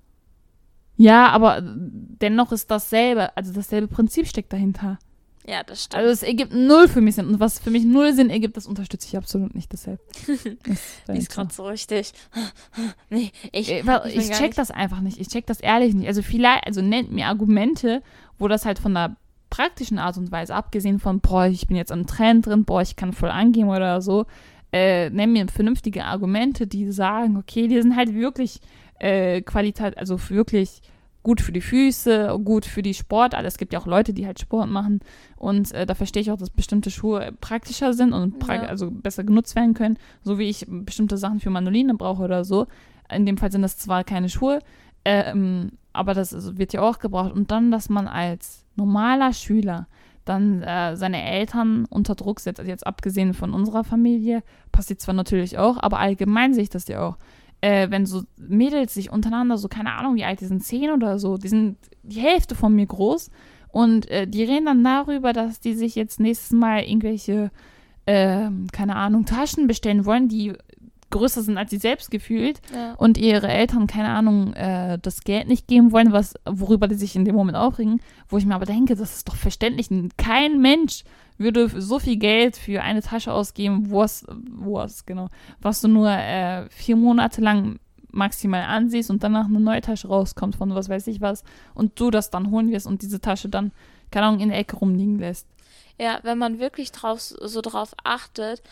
Ja, 0.98 1.30
aber 1.30 1.62
dennoch 1.64 2.52
ist 2.52 2.70
dasselbe, 2.70 3.36
also 3.38 3.54
dasselbe 3.54 3.88
Prinzip 3.88 4.28
steckt 4.28 4.52
dahinter. 4.52 5.00
Ja, 5.48 5.64
das 5.64 5.86
stimmt. 5.86 5.96
Also 5.96 6.12
es 6.12 6.24
ergibt 6.24 6.54
null 6.54 6.88
für 6.88 7.02
mich 7.02 7.16
Sinn. 7.16 7.28
Und 7.28 7.40
was 7.40 7.58
für 7.58 7.72
mich 7.72 7.84
null 7.84 8.14
Sinn 8.14 8.30
ergibt, 8.30 8.56
das 8.58 8.68
unterstütze 8.68 9.08
ich 9.08 9.18
absolut 9.18 9.56
nicht 9.56 9.72
deshalb. 9.72 10.00
Die 10.28 11.18
ist 11.18 11.32
gerade 11.32 11.54
so 11.54 11.66
richtig. 11.66 12.12
nee, 13.10 13.32
ich, 13.52 13.72
ich, 13.72 13.86
weil 13.88 14.08
ich 14.08 14.18
ich 14.18 14.32
check 14.32 14.54
das 14.54 14.70
einfach 14.70 15.02
nicht. 15.02 15.20
Ich 15.20 15.30
check 15.30 15.48
das 15.48 15.60
ehrlich 15.60 15.96
nicht. 15.96 16.08
Also 16.08 16.22
vielleicht, 16.22 16.68
also 16.68 16.82
nennt 16.82 17.12
mir 17.12 17.28
Argumente, 17.28 18.04
wo 18.38 18.48
das 18.48 18.66
halt 18.66 18.78
von 18.78 18.94
der 18.94 19.16
praktischen 19.50 19.98
Art 19.98 20.18
und 20.18 20.32
Weise, 20.32 20.54
abgesehen 20.54 21.00
von, 21.00 21.20
boah, 21.20 21.48
ich 21.48 21.66
bin 21.68 21.78
jetzt 21.78 21.92
am 21.92 22.06
Trend 22.06 22.46
drin, 22.46 22.66
boah, 22.66 22.82
ich 22.82 22.96
kann 22.96 23.14
voll 23.14 23.32
angehen 23.32 23.70
oder 23.70 24.02
so, 24.02 24.26
äh, 24.72 25.10
nenn 25.10 25.34
mir 25.34 25.48
vernünftige 25.48 26.06
Argumente, 26.06 26.68
die 26.68 26.92
sagen, 26.92 27.38
okay, 27.38 27.68
die 27.68 27.82
sind 27.82 27.96
halt 27.96 28.14
wirklich 28.14 28.60
äh, 29.00 29.42
Qualität, 29.42 29.98
also 29.98 30.20
wirklich 30.30 30.82
gut 31.22 31.42
für 31.42 31.52
die 31.52 31.62
Füße, 31.62 32.40
gut 32.44 32.66
für 32.66 32.82
die 32.82 32.94
Sportart. 32.94 33.46
Es 33.46 33.58
gibt 33.58 33.74
ja 33.74 33.80
auch 33.80 33.88
Leute, 33.88 34.14
die 34.14 34.26
halt 34.26 34.40
Sport 34.40 34.70
machen 34.70 35.02
und 35.38 35.72
äh, 35.74 35.86
da 35.86 35.94
verstehe 35.94 36.22
ich 36.22 36.32
auch, 36.32 36.38
dass 36.38 36.50
bestimmte 36.50 36.92
Schuhe 36.92 37.34
praktischer 37.42 37.94
sind 37.94 38.14
und 38.14 38.40
pra 38.40 38.56
Ja. 38.56 38.62
also 38.64 38.90
besser 38.90 39.24
genutzt 39.24 39.56
werden 39.56 39.74
können, 39.74 39.98
so 40.24 40.40
wie 40.40 40.50
ich 40.50 40.66
bestimmte 40.68 41.18
Sachen 41.18 41.40
für 41.40 41.50
Manoline 41.50 41.94
brauche 41.96 42.24
oder 42.24 42.46
so. 42.46 42.68
In 43.14 43.26
dem 43.26 43.38
Fall 43.38 43.52
sind 43.52 43.64
das 43.64 43.78
zwar 43.78 44.04
keine 44.04 44.30
Schuhe, 44.30 44.60
ähm, 45.04 45.72
aber 45.94 46.14
das 46.14 46.58
wird 46.58 46.74
ja 46.74 46.82
auch 46.82 47.00
gebraucht. 47.00 47.34
Und 47.34 47.52
dann, 47.52 47.72
dass 47.72 47.90
man 47.90 48.08
als 48.08 48.66
normaler 48.76 49.34
Schüler 49.34 49.88
dann 50.30 50.62
äh, 50.62 50.96
seine 50.96 51.24
Eltern 51.24 51.86
unter 51.90 52.16
Druck 52.16 52.40
setzt, 52.40 52.60
also 52.60 52.70
jetzt 52.70 52.88
abgesehen 52.88 53.34
von 53.34 53.54
unserer 53.54 53.84
Familie, 53.84 54.44
passiert 54.72 55.02
zwar 55.02 55.16
natürlich 55.16 55.58
auch, 55.58 55.78
aber 55.78 56.00
allgemein 56.00 56.54
sehe 56.54 56.64
ich 56.64 56.70
das 56.70 56.88
ja 56.88 57.06
auch. 57.06 57.18
Äh, 57.62 57.90
wenn 57.90 58.06
so 58.06 58.24
Mädels 58.38 58.94
sich 58.94 59.12
untereinander, 59.12 59.58
so 59.58 59.68
keine 59.68 59.94
Ahnung, 59.94 60.16
wie 60.16 60.24
alt 60.24 60.40
die 60.40 60.46
sind, 60.46 60.64
zehn 60.64 60.92
oder 60.92 61.20
so, 61.20 61.38
die 61.38 61.50
sind 61.50 61.78
die 62.04 62.22
Hälfte 62.22 62.56
von 62.56 62.74
mir 62.74 62.86
groß 62.86 63.30
und 63.72 64.10
äh, 64.10 64.28
die 64.28 64.44
reden 64.44 64.66
dann 64.66 64.84
darüber, 64.84 65.34
dass 65.34 65.60
die 65.60 65.74
sich 65.74 65.96
jetzt 65.96 66.20
nächstes 66.20 66.52
Mal 66.52 66.84
irgendwelche, 66.84 67.52
ähm, 68.08 68.68
keine 68.72 68.96
Ahnung, 68.96 69.26
Taschen 69.26 69.68
bestellen 69.68 70.06
wollen, 70.06 70.30
die 70.30 70.54
größer 71.12 71.42
sind 71.42 71.58
als 71.58 71.72
sie 71.72 71.78
selbst 71.78 72.12
gefühlt 72.12 72.62
Ja. 72.74 72.94
und 72.96 73.18
ihre 73.18 73.48
Eltern, 73.48 73.88
keine 73.88 74.10
Ahnung, 74.10 74.54
äh, 74.54 74.98
das 75.02 75.22
Geld 75.22 75.48
nicht 75.48 75.68
geben 75.68 75.92
wollen, 75.92 76.12
was, 76.12 76.36
worüber 76.46 76.88
die 76.88 76.96
sich 76.96 77.16
in 77.16 77.26
dem 77.26 77.36
Moment 77.36 77.58
aufregen, 77.58 78.02
wo 78.28 78.38
ich 78.38 78.46
mir 78.46 78.56
aber 78.56 78.66
denke, 78.66 78.96
das 78.96 79.16
ist 79.18 79.28
doch 79.28 79.36
verständlich. 79.36 79.90
Kein 80.18 80.62
Mensch 80.62 81.04
würde 81.38 81.70
so 81.82 82.00
viel 82.00 82.18
Geld 82.18 82.58
für 82.58 82.82
eine 82.82 83.02
Tasche 83.02 83.32
ausgeben, 83.32 83.90
wo 83.90 84.04
es, 84.04 84.26
wo 84.52 84.80
es, 84.82 85.06
genau, 85.06 85.30
was 85.62 85.82
du 85.82 85.88
nur 85.88 86.10
äh, 86.10 86.70
vier 86.70 86.96
Monate 86.98 87.42
lang 87.42 87.80
maximal 88.12 88.64
ansiehst 88.64 89.10
und 89.10 89.24
danach 89.24 89.46
eine 89.46 89.60
neue 89.60 89.82
Tasche 89.82 90.08
rauskommt 90.08 90.56
von 90.56 90.74
was 90.74 90.90
weiß 90.90 91.06
ich 91.08 91.22
was 91.22 91.44
und 91.76 92.00
du 92.00 92.10
das 92.10 92.32
dann 92.32 92.50
holen 92.50 92.72
wirst 92.72 92.88
und 92.88 93.04
diese 93.04 93.22
Tasche 93.22 93.50
dann, 93.50 93.72
keine 94.12 94.26
Ahnung, 94.26 94.40
in 94.42 94.50
der 94.50 94.58
Ecke 94.58 94.78
rumliegen 94.78 95.20
lässt. 95.20 95.48
Ja, 96.02 96.20
wenn 96.24 96.38
man 96.38 96.60
wirklich 96.60 96.92
drauf, 96.92 97.20
so 97.22 97.62
drauf 97.62 97.94
achtet, 98.04 98.64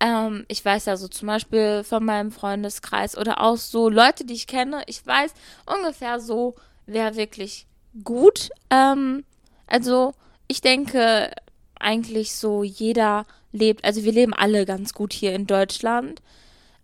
ähm, 0.00 0.44
ich 0.48 0.64
weiß 0.64 0.86
ja 0.86 0.96
so 0.96 1.08
zum 1.08 1.28
Beispiel 1.28 1.84
von 1.84 2.04
meinem 2.04 2.30
Freundeskreis 2.30 3.16
oder 3.16 3.40
auch 3.40 3.56
so 3.56 3.88
Leute, 3.88 4.24
die 4.24 4.34
ich 4.34 4.46
kenne, 4.46 4.82
ich 4.86 5.06
weiß 5.06 5.32
ungefähr 5.66 6.20
so, 6.20 6.54
wer 6.86 7.16
wirklich 7.16 7.66
gut, 8.04 8.50
ähm, 8.70 9.24
also 9.66 10.14
ich 10.48 10.60
denke 10.60 11.30
eigentlich 11.78 12.34
so 12.34 12.62
jeder 12.62 13.26
lebt, 13.52 13.84
also 13.84 14.04
wir 14.04 14.12
leben 14.12 14.34
alle 14.34 14.66
ganz 14.66 14.92
gut 14.92 15.12
hier 15.12 15.34
in 15.34 15.46
Deutschland. 15.46 16.22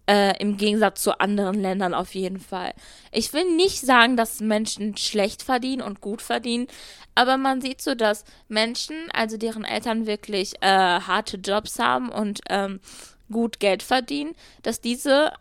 Äh, 0.09 0.37
Im 0.41 0.57
Gegensatz 0.57 1.03
zu 1.03 1.21
anderen 1.21 1.61
Ländern 1.61 1.95
auf 1.95 2.15
jeden 2.15 2.41
Fall. 2.41 2.73
Ich 3.13 3.33
will 3.33 3.55
nicht 3.55 3.81
sagen, 3.81 4.17
dass 4.17 4.41
Menschen 4.41 4.97
schlecht 4.97 5.45
verdienen 5.45 5.81
und 5.81 6.01
gut 6.01 6.23
verdienen, 6.23 6.67
aber 7.15 7.37
man 7.37 7.61
sieht 7.61 7.81
so, 7.81 7.95
dass 7.95 8.25
Menschen, 8.49 8.97
also 9.13 9.37
deren 9.37 9.65
Eltern 9.65 10.07
wirklich 10.07 10.55
äh, 10.61 10.67
harte 10.67 11.37
Jobs 11.37 11.79
haben 11.79 12.09
und 12.09 12.41
ähm, 12.49 12.81
gut 13.31 13.61
Geld 13.61 13.83
verdienen, 13.83 14.33
dass 14.63 14.81
diese 14.81 15.33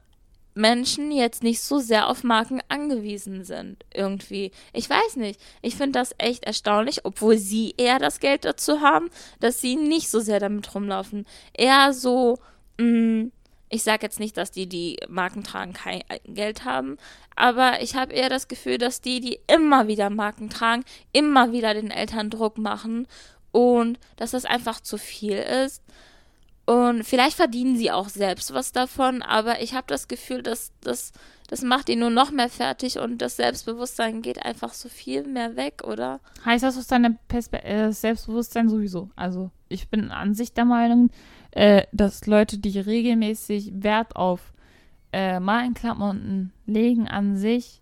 Menschen 0.54 1.12
jetzt 1.12 1.44
nicht 1.44 1.62
so 1.62 1.80
sehr 1.80 2.08
auf 2.08 2.24
Marken 2.24 2.62
angewiesen 2.68 3.44
sind, 3.46 3.86
irgendwie. 3.94 4.52
Ich 4.74 4.90
weiß 4.90 5.16
nicht. 5.16 5.40
Ich 5.62 5.76
finde 5.76 6.00
das 6.00 6.14
echt 6.18 6.44
erstaunlich, 6.44 7.06
obwohl 7.06 7.38
sie 7.38 7.74
eher 7.78 8.00
das 8.00 8.20
Geld 8.20 8.44
dazu 8.44 8.82
haben, 8.82 9.10
dass 9.40 9.62
sie 9.62 9.76
nicht 9.76 10.10
so 10.10 10.20
sehr 10.20 10.40
damit 10.40 10.74
rumlaufen. 10.76 11.26
Eher 11.54 11.94
so, 11.94 12.38
mh, 12.78 13.30
ich 13.72 13.84
sage 13.84 14.04
jetzt 14.04 14.20
nicht, 14.20 14.38
dass 14.38 14.52
die, 14.52 14.68
die 14.68 14.98
Marken 15.08 15.44
tragen, 15.44 15.74
kein 15.74 16.02
Geld 16.26 16.66
haben, 16.66 16.98
aber 17.36 17.82
ich 17.82 17.96
habe 17.96 18.14
eher 18.14 18.30
das 18.30 18.48
Gefühl, 18.48 18.78
dass 18.78 19.02
die, 19.02 19.22
die 19.22 19.40
immer 19.48 19.88
wieder 19.88 20.10
Marken 20.10 20.50
tragen, 20.50 20.84
immer 21.14 21.52
wieder 21.52 21.74
den 21.74 21.90
Eltern 21.90 22.30
Druck 22.30 22.58
machen 22.58 23.08
und 23.52 23.98
dass 24.18 24.32
das 24.32 24.46
einfach 24.46 24.82
zu 24.82 24.98
viel 24.98 25.38
ist. 25.38 25.82
Und 26.66 27.04
vielleicht 27.04 27.38
verdienen 27.38 27.76
sie 27.76 27.92
auch 27.92 28.10
selbst 28.10 28.54
was 28.54 28.72
davon, 28.72 29.24
aber 29.24 29.62
ich 29.62 29.74
habe 29.74 29.88
das 29.88 30.08
Gefühl, 30.08 30.44
dass 30.44 30.72
das, 30.82 31.12
das 31.50 31.64
macht 31.64 31.90
ihn 31.90 32.00
nur 32.00 32.12
noch 32.12 32.32
mehr 32.32 32.50
fertig 32.50 33.00
und 33.00 33.18
das 33.18 33.38
Selbstbewusstsein 33.38 34.22
geht 34.22 34.46
einfach 34.46 34.74
so 34.74 34.88
viel 34.88 35.24
mehr 35.24 35.56
weg, 35.56 35.84
oder? 35.84 36.20
Heißt 36.46 36.64
das 36.64 36.78
aus 36.78 36.88
deinem 36.88 37.18
Perspe 37.28 37.64
äh, 37.64 37.92
Selbstbewusstsein 37.92 38.70
sowieso? 38.70 39.10
Also 39.16 39.50
ich 39.70 39.90
bin 39.90 40.12
an 40.12 40.34
sich 40.34 40.54
der 40.54 40.66
Meinung, 40.66 41.10
äh, 41.52 41.84
dass 41.92 42.26
Leute, 42.28 42.58
die 42.58 42.80
regelmäßig 42.80 43.72
Wert 43.76 44.16
auf 44.16 44.54
äh, 45.12 45.40
Markenklamotten 45.40 46.54
legen 46.66 47.08
an 47.08 47.36
sich, 47.36 47.82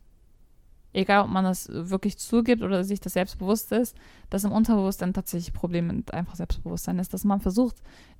egal 0.94 1.24
ob 1.26 1.30
man 1.30 1.44
das 1.44 1.70
wirklich 1.72 2.18
zugibt 2.18 2.64
oder 2.64 2.84
sich 2.84 3.00
das 3.00 3.14
selbstbewusst 3.14 3.72
ist, 3.72 3.96
dass 4.30 4.44
im 4.44 4.52
Unterbewusstsein 4.52 5.14
tatsächlich 5.14 5.54
Problem 5.54 5.88
mit 5.88 6.14
einfach 6.14 6.36
Selbstbewusstsein 6.36 6.98
ist, 7.00 7.14
dass 7.14 7.24
man 7.24 7.40
versucht, 7.40 7.76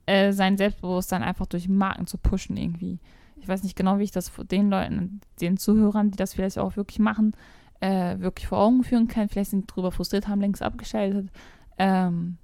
äh, 0.06 0.32
sein 0.32 0.58
Selbstbewusstsein 0.58 1.24
einfach 1.24 1.48
durch 1.48 1.68
Marken 1.68 2.06
zu 2.06 2.18
pushen 2.18 2.58
irgendwie. 2.58 3.00
Ich 3.38 3.48
weiß 3.48 3.64
nicht 3.64 3.76
genau, 3.76 3.98
wie 4.00 4.04
ich 4.04 4.12
das 4.12 4.32
den 4.52 4.70
Leuten, 4.70 5.22
den 5.42 5.58
Zuhörern, 5.58 6.12
die 6.12 6.18
das 6.18 6.34
vielleicht 6.34 6.60
auch 6.60 6.76
wirklich 6.76 7.00
machen, 7.00 7.34
äh, 7.80 8.20
wirklich 8.20 8.48
vor 8.48 8.60
Augen 8.60 8.84
führen 8.84 9.08
kann. 9.08 9.30
Vielleicht 9.30 9.52
sind 9.52 9.62
die 9.62 9.74
drüber 9.74 9.92
frustriert, 9.92 10.28
haben 10.28 10.42
längst 10.42 10.62
abgeschaltet. 10.62 11.30
Ähm, 11.78 12.38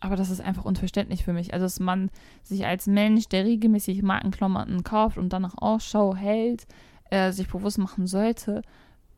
aber 0.00 0.16
das 0.16 0.30
ist 0.30 0.40
einfach 0.40 0.64
unverständlich 0.64 1.24
für 1.24 1.32
mich. 1.32 1.52
Also, 1.52 1.64
dass 1.64 1.80
man 1.80 2.10
sich 2.42 2.66
als 2.66 2.86
Mensch, 2.86 3.28
der 3.28 3.44
regelmäßig 3.44 4.02
Markenklamotten 4.02 4.84
kauft 4.84 5.18
und 5.18 5.32
danach 5.32 5.56
Ausschau 5.56 6.14
hält, 6.14 6.66
äh, 7.10 7.32
sich 7.32 7.48
bewusst 7.48 7.78
machen 7.78 8.06
sollte, 8.06 8.62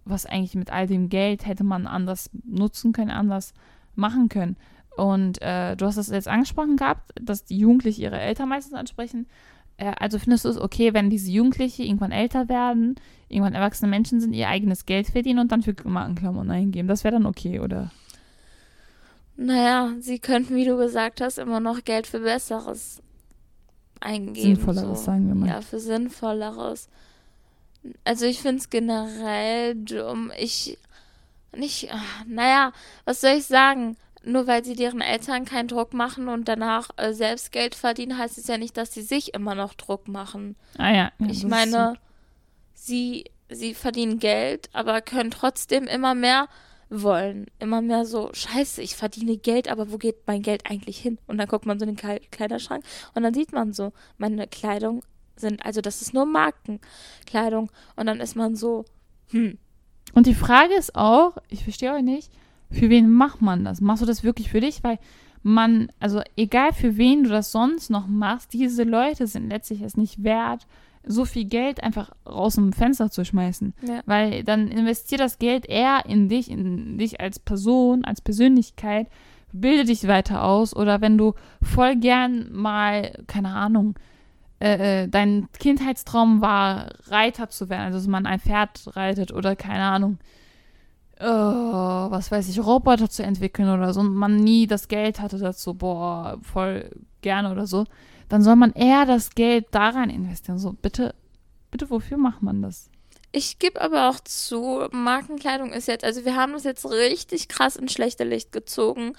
was 0.04 0.26
eigentlich 0.26 0.54
mit 0.54 0.70
all 0.70 0.86
dem 0.86 1.08
Geld 1.08 1.46
hätte 1.46 1.64
man 1.64 1.86
anders 1.86 2.30
nutzen 2.44 2.92
können, 2.92 3.10
anders 3.10 3.54
machen 3.94 4.28
können. 4.28 4.56
Und 4.96 5.42
äh, 5.42 5.76
du 5.76 5.86
hast 5.86 5.98
das 5.98 6.08
jetzt 6.08 6.28
angesprochen 6.28 6.76
gehabt, 6.76 7.12
dass 7.20 7.44
die 7.44 7.58
Jugendlichen 7.58 8.02
ihre 8.02 8.18
Eltern 8.18 8.48
meistens 8.48 8.74
ansprechen. 8.74 9.26
Äh, 9.76 9.92
also 9.98 10.18
findest 10.18 10.44
du 10.44 10.48
es 10.48 10.58
okay, 10.58 10.94
wenn 10.94 11.10
diese 11.10 11.30
Jugendliche 11.30 11.82
irgendwann 11.82 12.12
älter 12.12 12.48
werden, 12.48 12.94
irgendwann 13.28 13.54
erwachsene 13.54 13.90
Menschen 13.90 14.20
sind, 14.20 14.32
ihr 14.32 14.48
eigenes 14.48 14.86
Geld 14.86 15.08
verdienen 15.08 15.40
und 15.40 15.52
dann 15.52 15.62
für 15.62 15.74
Markenklamotten 15.84 16.50
eingeben? 16.50 16.88
Das 16.88 17.04
wäre 17.04 17.12
dann 17.14 17.26
okay, 17.26 17.60
oder? 17.60 17.90
Naja, 19.36 19.92
sie 20.00 20.18
könnten, 20.18 20.56
wie 20.56 20.64
du 20.64 20.76
gesagt 20.76 21.20
hast, 21.20 21.38
immer 21.38 21.60
noch 21.60 21.84
Geld 21.84 22.06
für 22.06 22.20
Besseres 22.20 23.02
eingeben. 24.00 24.56
Sinnvolleres, 24.56 25.00
so. 25.00 25.04
sagen 25.04 25.28
wir 25.28 25.34
mal. 25.34 25.48
Ja, 25.48 25.60
für 25.60 25.78
Sinnvolleres. 25.78 26.88
Also 28.04 28.26
ich 28.26 28.40
finde 28.40 28.58
es 28.58 28.70
generell 28.70 29.74
dumm. 29.74 30.32
Ich 30.38 30.78
nicht, 31.54 31.92
ah, 31.92 32.02
naja, 32.26 32.72
was 33.04 33.20
soll 33.20 33.38
ich 33.38 33.46
sagen? 33.46 33.96
Nur 34.24 34.46
weil 34.46 34.64
sie 34.64 34.74
deren 34.74 35.00
Eltern 35.00 35.44
keinen 35.44 35.68
Druck 35.68 35.92
machen 35.92 36.28
und 36.28 36.48
danach 36.48 36.90
äh, 36.96 37.12
selbst 37.12 37.52
Geld 37.52 37.74
verdienen, 37.74 38.18
heißt 38.18 38.38
es 38.38 38.48
ja 38.48 38.58
nicht, 38.58 38.76
dass 38.76 38.92
sie 38.92 39.02
sich 39.02 39.34
immer 39.34 39.54
noch 39.54 39.74
Druck 39.74 40.08
machen. 40.08 40.56
Ah 40.78 40.92
ja. 40.92 41.12
ja 41.18 41.26
ich 41.28 41.44
meine, 41.44 41.94
sie, 42.74 43.26
sie 43.48 43.74
verdienen 43.74 44.18
Geld, 44.18 44.68
aber 44.72 45.00
können 45.00 45.30
trotzdem 45.30 45.84
immer 45.84 46.14
mehr 46.14 46.48
wollen. 46.88 47.46
Immer 47.58 47.82
mehr 47.82 48.04
so, 48.04 48.30
scheiße, 48.32 48.82
ich 48.82 48.94
verdiene 48.96 49.36
Geld, 49.36 49.68
aber 49.68 49.90
wo 49.92 49.98
geht 49.98 50.16
mein 50.26 50.42
Geld 50.42 50.70
eigentlich 50.70 50.98
hin? 50.98 51.18
Und 51.26 51.38
dann 51.38 51.48
guckt 51.48 51.66
man 51.66 51.78
so 51.78 51.86
in 51.86 51.94
den 51.94 51.98
Kle- 51.98 52.20
Kleiderschrank 52.30 52.84
und 53.14 53.22
dann 53.22 53.34
sieht 53.34 53.52
man 53.52 53.72
so, 53.72 53.92
meine 54.18 54.46
Kleidung 54.46 55.02
sind, 55.36 55.64
also 55.66 55.80
das 55.80 56.00
ist 56.00 56.14
nur 56.14 56.26
Markenkleidung. 56.26 57.70
Und 57.96 58.06
dann 58.06 58.20
ist 58.20 58.36
man 58.36 58.56
so, 58.56 58.84
hm, 59.30 59.58
Und 60.14 60.26
die 60.26 60.34
Frage 60.34 60.74
ist 60.74 60.94
auch, 60.94 61.36
ich 61.48 61.64
verstehe 61.64 61.92
euch 61.92 62.02
nicht, 62.02 62.30
für 62.70 62.88
wen 62.88 63.10
macht 63.10 63.42
man 63.42 63.64
das? 63.64 63.80
Machst 63.80 64.02
du 64.02 64.06
das 64.06 64.24
wirklich 64.24 64.50
für 64.50 64.60
dich? 64.60 64.82
Weil 64.82 64.98
man, 65.42 65.92
also 66.00 66.22
egal 66.36 66.72
für 66.72 66.96
wen 66.96 67.24
du 67.24 67.30
das 67.30 67.52
sonst 67.52 67.90
noch 67.90 68.06
machst, 68.06 68.52
diese 68.52 68.82
Leute 68.84 69.26
sind 69.26 69.48
letztlich 69.50 69.82
es 69.82 69.96
nicht 69.96 70.22
wert, 70.24 70.66
so 71.06 71.24
viel 71.24 71.44
Geld 71.44 71.82
einfach 71.82 72.10
raus 72.26 72.56
dem 72.56 72.72
Fenster 72.72 73.10
zu 73.10 73.24
schmeißen. 73.24 73.74
ja. 73.82 74.00
Weil 74.06 74.44
dann 74.44 74.68
investier 74.68 75.18
das 75.18 75.38
Geld 75.38 75.66
eher 75.66 76.04
in 76.06 76.28
dich, 76.28 76.50
in 76.50 76.98
dich 76.98 77.20
als 77.20 77.38
Person, 77.38 78.04
als 78.04 78.20
Persönlichkeit, 78.20 79.08
bilde 79.52 79.84
dich 79.84 80.06
weiter 80.06 80.44
aus 80.44 80.74
oder 80.74 81.00
wenn 81.00 81.16
du 81.16 81.34
voll 81.62 81.96
gern 81.96 82.52
mal, 82.52 83.12
keine 83.26 83.50
Ahnung, 83.50 83.94
äh, 84.58 85.04
äh, 85.04 85.08
dein 85.08 85.48
Kindheitstraum 85.58 86.40
war, 86.40 86.90
Reiter 87.08 87.48
zu 87.48 87.68
werden, 87.68 87.82
also 87.82 87.98
dass 87.98 88.06
man 88.06 88.26
ein 88.26 88.40
Pferd 88.40 88.96
reitet 88.96 89.32
oder 89.32 89.54
keine 89.54 89.84
Ahnung, 89.84 90.18
oh, 91.20 91.24
was 91.24 92.30
weiß 92.30 92.48
ich, 92.48 92.64
Roboter 92.64 93.08
zu 93.08 93.22
entwickeln 93.22 93.68
oder 93.68 93.92
so 93.92 94.00
und 94.00 94.14
man 94.14 94.36
nie 94.36 94.66
das 94.66 94.88
Geld 94.88 95.20
hatte 95.20 95.38
dazu, 95.38 95.74
boah, 95.74 96.38
voll 96.42 96.90
gerne 97.20 97.52
oder 97.52 97.66
so, 97.66 97.84
dann 98.28 98.42
soll 98.42 98.56
man 98.56 98.72
eher 98.72 99.06
das 99.06 99.34
Geld 99.34 99.66
da 99.70 99.90
rein 99.90 100.10
investieren. 100.10 100.58
So, 100.58 100.72
bitte, 100.72 101.14
bitte, 101.70 101.90
wofür 101.90 102.16
macht 102.16 102.42
man 102.42 102.62
das? 102.62 102.90
Ich 103.32 103.58
gebe 103.58 103.80
aber 103.80 104.08
auch 104.08 104.20
zu, 104.20 104.86
Markenkleidung 104.92 105.72
ist 105.72 105.88
jetzt, 105.88 106.04
also 106.04 106.24
wir 106.24 106.36
haben 106.36 106.52
das 106.52 106.64
jetzt 106.64 106.86
richtig 106.86 107.48
krass 107.48 107.76
ins 107.76 107.92
schlechte 107.92 108.24
Licht 108.24 108.52
gezogen 108.52 109.12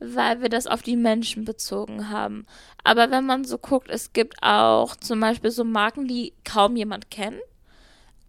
weil 0.00 0.42
wir 0.42 0.48
das 0.48 0.66
auf 0.66 0.82
die 0.82 0.96
Menschen 0.96 1.44
bezogen 1.44 2.10
haben. 2.10 2.46
Aber 2.82 3.10
wenn 3.10 3.24
man 3.24 3.44
so 3.44 3.58
guckt, 3.58 3.88
es 3.88 4.12
gibt 4.12 4.42
auch 4.42 4.96
zum 4.96 5.20
Beispiel 5.20 5.50
so 5.50 5.64
Marken, 5.64 6.06
die 6.06 6.32
kaum 6.44 6.76
jemand 6.76 7.10
kennt, 7.10 7.40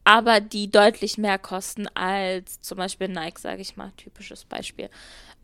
aber 0.04 0.40
die 0.40 0.70
deutlich 0.70 1.18
mehr 1.18 1.40
kosten 1.40 1.88
als 1.96 2.62
zum 2.62 2.78
Beispiel 2.78 3.08
Nike, 3.08 3.40
sage 3.40 3.62
ich 3.62 3.76
mal, 3.76 3.92
typisches 3.98 4.46
Beispiel. 4.46 4.90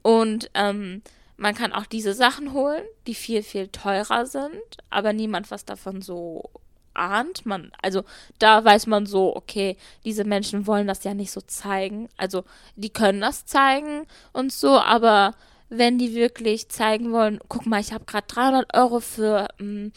Und 0.02 0.50
ähm, 0.54 1.02
man 1.42 1.56
kann 1.56 1.74
auch 1.74 1.88
diese 1.88 2.14
Sachen 2.14 2.54
holen, 2.54 2.84
die 3.08 3.16
viel, 3.16 3.42
viel 3.42 3.68
teurer 3.68 4.28
sind, 4.28 4.62
aber 4.92 5.12
niemand 5.12 5.50
was 5.50 5.66
davon 5.66 6.04
so 6.04 6.52
ahnt. 6.94 7.48
Man, 7.48 7.72
also 7.82 8.04
da 8.38 8.64
weiß 8.64 8.86
man 8.86 9.08
so, 9.08 9.36
okay, 9.36 9.76
diese 10.06 10.24
Menschen 10.24 10.68
wollen 10.68 10.86
das 10.86 11.04
ja 11.04 11.16
nicht 11.16 11.32
so 11.32 11.42
zeigen. 11.42 12.10
Also 12.16 12.44
die 12.76 12.92
können 12.92 13.22
das 13.22 13.48
zeigen 13.48 14.06
und 14.34 14.54
so, 14.54 14.78
aber 14.78 15.34
wenn 15.68 15.98
die 15.98 16.14
wirklich 16.14 16.70
zeigen 16.70 17.12
wollen, 17.12 17.40
guck 17.50 17.66
mal, 17.66 17.82
ich 17.82 17.92
habe 17.92 18.06
gerade 18.06 18.28
300 18.28 18.78
Euro 18.78 19.00
für, 19.00 19.48
mh, 19.58 19.66
hm, 19.66 19.92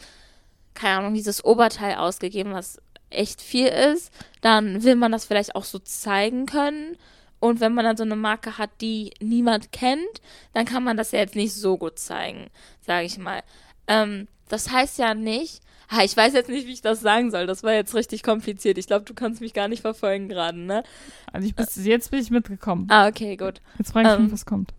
keine 0.73 0.97
Ahnung, 0.97 1.13
dieses 1.13 1.45
Oberteil 1.45 1.97
ausgegeben, 1.97 2.53
was 2.53 2.81
echt 3.11 3.39
viel 3.39 3.67
ist, 3.67 4.11
dann 4.41 4.83
will 4.83 4.95
man 4.95 5.11
das 5.11 5.25
vielleicht 5.25 5.55
auch 5.55 5.63
so 5.63 5.77
zeigen 5.77 6.47
können. 6.47 6.97
Und 7.39 7.59
wenn 7.59 7.73
man 7.73 7.85
dann 7.85 7.97
so 7.97 8.03
eine 8.03 8.15
Marke 8.15 8.57
hat, 8.57 8.69
die 8.81 9.13
niemand 9.19 9.71
kennt, 9.71 10.21
dann 10.53 10.65
kann 10.65 10.83
man 10.83 10.97
das 10.97 11.11
ja 11.11 11.19
jetzt 11.19 11.35
nicht 11.35 11.53
so 11.53 11.77
gut 11.77 11.99
zeigen, 11.99 12.47
sage 12.81 13.05
ich 13.05 13.17
mal. 13.17 13.43
Ähm, 13.87 14.27
das 14.49 14.71
heißt 14.71 14.97
ja 14.97 15.13
nicht, 15.13 15.61
ha, 15.89 16.03
ich 16.03 16.15
weiß 16.15 16.33
jetzt 16.33 16.49
nicht, 16.49 16.67
wie 16.67 16.73
ich 16.73 16.81
das 16.81 17.01
sagen 17.01 17.31
soll. 17.31 17.47
Das 17.47 17.63
war 17.63 17.73
jetzt 17.73 17.95
richtig 17.95 18.23
kompliziert. 18.23 18.77
Ich 18.77 18.87
glaube, 18.87 19.05
du 19.05 19.13
kannst 19.13 19.41
mich 19.41 19.53
gar 19.53 19.67
nicht 19.67 19.81
verfolgen 19.81 20.29
gerade, 20.29 20.59
ne? 20.59 20.83
Also 21.31 21.47
ich 21.47 21.55
bis, 21.55 21.75
jetzt 21.85 22.11
bin 22.11 22.21
ich 22.21 22.31
mitgekommen. 22.31 22.87
Ah, 22.89 23.07
okay, 23.07 23.35
gut. 23.35 23.61
Jetzt 23.77 23.91
frage 23.91 24.09
ich 24.09 24.17
mich, 24.17 24.27
ähm, 24.27 24.31
was 24.31 24.45
kommt. 24.45 24.73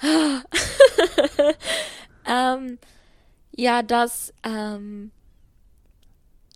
ähm, 2.26 2.78
ja, 3.56 3.82
dass 3.82 4.32
ähm, 4.42 5.10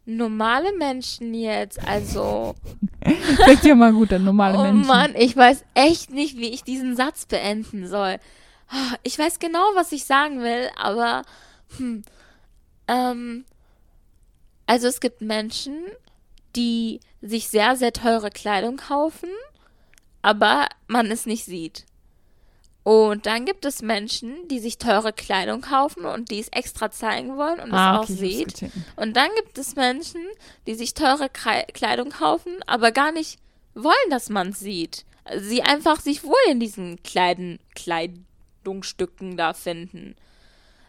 normale 0.08 0.72
Menschen 0.72 1.34
jetzt, 1.34 1.78
also. 1.86 2.54
Fängt 3.44 3.64
ja 3.64 3.74
mal 3.74 3.92
gut 3.92 4.12
an, 4.12 4.24
normale 4.24 4.58
oh 4.58 4.62
Menschen. 4.62 4.84
Oh 4.84 4.86
Mann, 4.86 5.14
ich 5.14 5.36
weiß 5.36 5.64
echt 5.74 6.10
nicht, 6.10 6.36
wie 6.38 6.48
ich 6.48 6.64
diesen 6.64 6.96
Satz 6.96 7.26
beenden 7.26 7.86
soll. 7.86 8.16
Ich 9.02 9.18
weiß 9.18 9.38
genau, 9.38 9.64
was 9.74 9.92
ich 9.92 10.04
sagen 10.04 10.40
will, 10.40 10.70
aber. 10.76 11.22
Hm, 11.76 12.02
ähm, 12.88 13.44
also 14.66 14.88
es 14.88 15.00
gibt 15.00 15.20
Menschen, 15.20 15.78
die 16.56 17.00
sich 17.20 17.48
sehr, 17.48 17.76
sehr 17.76 17.92
teure 17.92 18.30
Kleidung 18.30 18.76
kaufen, 18.76 19.28
aber 20.22 20.68
man 20.86 21.10
es 21.10 21.26
nicht 21.26 21.44
sieht. 21.44 21.84
Und 22.88 23.26
dann 23.26 23.44
gibt 23.44 23.66
es 23.66 23.82
Menschen, 23.82 24.48
die 24.48 24.60
sich 24.60 24.78
teure 24.78 25.12
Kleidung 25.12 25.60
kaufen 25.60 26.06
und 26.06 26.30
die 26.30 26.38
es 26.38 26.48
extra 26.48 26.90
zeigen 26.90 27.36
wollen 27.36 27.60
und 27.60 27.70
ah, 27.70 28.00
es 28.02 28.10
okay, 28.10 28.12
auch 28.14 28.18
sieht. 28.18 28.70
Und 28.96 29.14
dann 29.14 29.28
gibt 29.36 29.58
es 29.58 29.76
Menschen, 29.76 30.22
die 30.66 30.74
sich 30.74 30.94
teure 30.94 31.28
Kleidung 31.28 32.08
kaufen, 32.08 32.52
aber 32.66 32.90
gar 32.90 33.12
nicht 33.12 33.40
wollen, 33.74 33.94
dass 34.08 34.30
man 34.30 34.48
es 34.48 34.60
sieht. 34.60 35.04
Sie 35.36 35.60
einfach 35.62 36.00
sich 36.00 36.24
wohl 36.24 36.32
in 36.50 36.60
diesen 36.60 37.02
Kleiden 37.02 37.58
Kleidungsstücken 37.74 39.36
da 39.36 39.52
finden. 39.52 40.16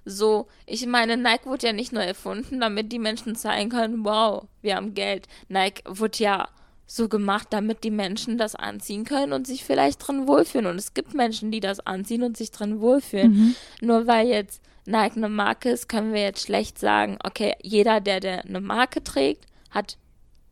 So, 0.06 0.48
ich 0.66 0.86
meine, 0.86 1.18
Nike 1.18 1.48
wurde 1.48 1.68
ja 1.68 1.74
nicht 1.74 1.92
nur 1.92 2.04
erfunden, 2.04 2.62
damit 2.62 2.94
die 2.94 3.00
Menschen 3.00 3.36
zeigen 3.36 3.72
können, 3.72 4.06
wow, 4.06 4.46
wir 4.62 4.78
haben 4.78 4.94
Geld. 4.94 5.28
Nike 5.50 5.84
wurde 5.86 6.20
ja 6.20 6.48
so 6.91 7.08
gemacht, 7.08 7.49
damit 7.52 7.84
die 7.84 7.91
Menschen 7.91 8.39
das 8.39 8.56
anziehen 8.56 9.06
können 9.06 9.32
und 9.32 9.45
sich 9.45 9.63
vielleicht 9.63 10.06
drin 10.06 10.28
wohlfühlen. 10.28 10.65
Und 10.65 10.78
es 10.78 10.95
gibt 10.95 11.13
Menschen, 11.13 11.52
die 11.52 11.60
das 11.60 11.80
anziehen 11.80 12.23
und 12.23 12.36
sich 12.36 12.49
drin 12.49 12.82
wohlfühlen. 12.82 13.32
Mhm. 13.32 13.56
Nur 13.82 14.08
weil 14.08 14.28
jetzt 14.28 14.63
Nike 14.86 15.17
eine 15.17 15.30
Marke 15.30 15.69
ist, 15.69 15.88
können 15.88 16.13
wir 16.13 16.23
jetzt 16.23 16.41
schlecht 16.41 16.80
sagen, 16.80 17.19
okay, 17.23 17.54
jeder, 17.62 18.02
der, 18.02 18.19
der 18.19 18.43
eine 18.43 18.60
Marke 18.60 19.04
trägt, 19.04 19.45
hat 19.69 19.97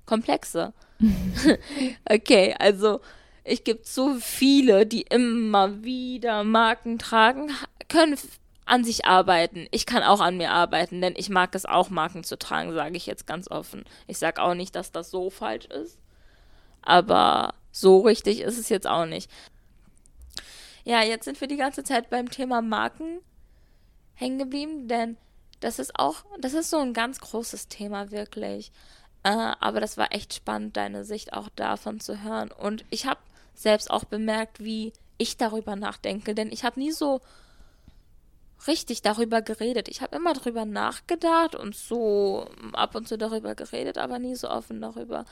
Komplexe. 0.06 0.74
okay, 2.10 2.56
also 2.60 3.02
es 3.44 3.64
gibt 3.64 3.88
so 3.88 4.18
viele, 4.20 4.86
die 4.86 5.02
immer 5.02 5.84
wieder 5.84 6.44
Marken 6.44 7.00
tragen, 7.00 7.50
können 7.90 8.16
an 8.68 8.84
sich 8.84 9.06
arbeiten. 9.06 9.66
Ich 9.72 9.88
kann 9.88 10.04
auch 10.04 10.22
an 10.22 10.38
mir 10.38 10.52
arbeiten, 10.52 11.02
denn 11.02 11.16
ich 11.18 11.30
mag 11.30 11.56
es 11.56 11.66
auch, 11.66 11.90
Marken 11.90 12.24
zu 12.24 12.38
tragen, 12.38 12.74
sage 12.74 12.96
ich 12.96 13.08
jetzt 13.08 13.26
ganz 13.26 13.50
offen. 13.50 13.86
Ich 14.06 14.20
sage 14.20 14.44
auch 14.44 14.54
nicht, 14.54 14.76
dass 14.76 14.92
das 14.92 15.10
so 15.10 15.32
falsch 15.32 15.66
ist 15.66 15.98
aber 16.88 17.54
so 17.72 18.00
richtig 18.00 18.40
ist 18.40 18.58
es 18.58 18.70
jetzt 18.70 18.88
auch 18.88 19.06
nicht. 19.06 19.30
Ja, 20.86 21.04
jetzt 21.04 21.26
sind 21.26 21.40
wir 21.42 21.50
die 21.50 21.58
ganze 21.58 21.84
Zeit 21.84 22.10
beim 22.10 22.32
Thema 22.32 22.62
Marken 22.62 23.20
hängen 24.14 24.40
geblieben, 24.40 24.88
denn 24.88 25.18
das 25.60 25.80
ist 25.80 26.00
auch, 26.00 26.24
das 26.40 26.54
ist 26.54 26.70
so 26.70 26.78
ein 26.78 26.94
ganz 26.94 27.20
großes 27.20 27.68
Thema 27.68 28.10
wirklich. 28.10 28.72
Äh, 29.24 29.30
aber 29.60 29.82
das 29.82 29.98
war 29.98 30.14
echt 30.14 30.34
spannend, 30.34 30.78
deine 30.78 31.04
Sicht 31.04 31.34
auch 31.34 31.50
davon 31.50 32.00
zu 32.00 32.24
hören. 32.24 32.52
Und 32.52 32.86
ich 32.90 33.06
habe 33.06 33.20
selbst 33.54 33.92
auch 33.92 34.06
bemerkt, 34.06 34.64
wie 34.64 34.94
ich 35.18 35.36
darüber 35.36 35.76
nachdenke, 35.76 36.36
denn 36.36 36.52
ich 36.54 36.64
habe 36.64 36.80
nie 36.80 36.92
so 36.92 37.20
richtig 38.66 39.02
darüber 39.02 39.42
geredet. 39.42 39.90
Ich 39.90 40.02
habe 40.02 40.16
immer 40.16 40.34
darüber 40.34 40.64
nachgedacht 40.64 41.54
und 41.54 41.76
so 41.76 42.50
ab 42.72 42.96
und 42.96 43.10
zu 43.10 43.18
darüber 43.18 43.56
geredet, 43.56 43.98
aber 43.98 44.20
nie 44.20 44.36
so 44.36 44.50
offen 44.50 44.80
darüber. 44.80 45.26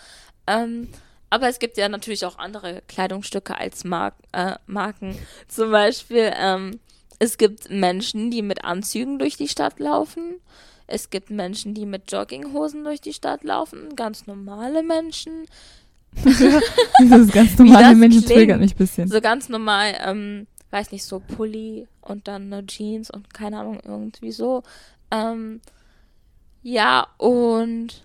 Ähm, 0.47 0.89
aber 1.36 1.50
es 1.50 1.60
gibt 1.60 1.76
ja 1.76 1.89
natürlich 1.89 2.26
auch 2.26 2.38
andere 2.38 2.82
Kleidungsstücke 2.88 3.58
als 3.58 3.84
Mar 3.84 4.13
äh, 4.32 4.56
Marken. 4.67 5.17
Zum 5.50 5.69
Beispiel, 5.69 6.32
ähm, 6.34 6.80
es 7.19 7.38
gibt 7.38 7.69
Menschen, 7.69 8.32
die 8.32 8.41
mit 8.41 8.63
Anzügen 8.63 9.19
durch 9.19 9.36
die 9.36 9.50
Stadt 9.50 9.78
laufen. 9.80 10.36
Es 10.88 11.10
gibt 11.10 11.32
Menschen, 11.32 11.74
die 11.74 11.86
mit 11.86 12.10
Jogginghosen 12.10 12.86
durch 12.86 13.02
die 13.02 13.12
Stadt 13.12 13.43
laufen. 13.43 13.98
Ganz 13.98 14.28
normale 14.28 14.82
Menschen. 14.82 15.45
das 16.24 16.39
ist 16.39 17.34
ganz 17.34 17.58
normale 17.58 17.95
Menschen 17.95 18.24
triggert 18.24 18.62
mich 18.62 18.74
ein 18.74 18.78
bisschen. 18.78 19.10
So 19.10 19.19
ganz 19.19 19.50
normal, 19.50 19.93
ähm, 20.06 20.48
weiß 20.71 20.93
nicht, 20.93 21.04
so 21.04 21.19
Pulli 21.19 21.86
und 22.00 22.30
dann 22.30 22.54
eine 22.54 22.65
Jeans 22.65 23.12
und 23.12 23.34
keine 23.34 23.60
Ahnung, 23.60 23.82
irgendwie 23.84 24.32
so. 24.32 24.63
Ähm, 25.12 25.60
ja, 26.63 27.08
und 27.17 28.04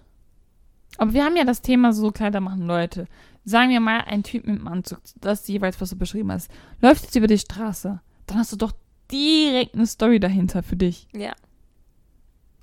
aber 0.98 1.12
wir 1.12 1.24
haben 1.24 1.36
ja 1.36 1.44
das 1.44 1.62
Thema 1.62 1.92
so 1.92 2.10
Kleider 2.10 2.40
machen 2.40 2.66
Leute. 2.66 3.06
Sagen 3.44 3.70
wir 3.70 3.80
mal, 3.80 4.00
ein 4.00 4.22
Typ 4.22 4.46
mit 4.46 4.56
einem 4.56 4.68
Anzug, 4.68 5.00
das 5.20 5.40
ist 5.40 5.48
jeweils, 5.48 5.80
was 5.80 5.90
du 5.90 5.96
beschrieben 5.96 6.30
hast, 6.30 6.50
läuft 6.80 7.04
jetzt 7.04 7.16
über 7.16 7.26
die 7.26 7.38
Straße. 7.38 8.00
Dann 8.26 8.38
hast 8.38 8.52
du 8.52 8.56
doch 8.56 8.72
direkt 9.10 9.74
eine 9.74 9.86
Story 9.86 10.20
dahinter 10.20 10.62
für 10.62 10.76
dich. 10.76 11.08
Ja. 11.12 11.32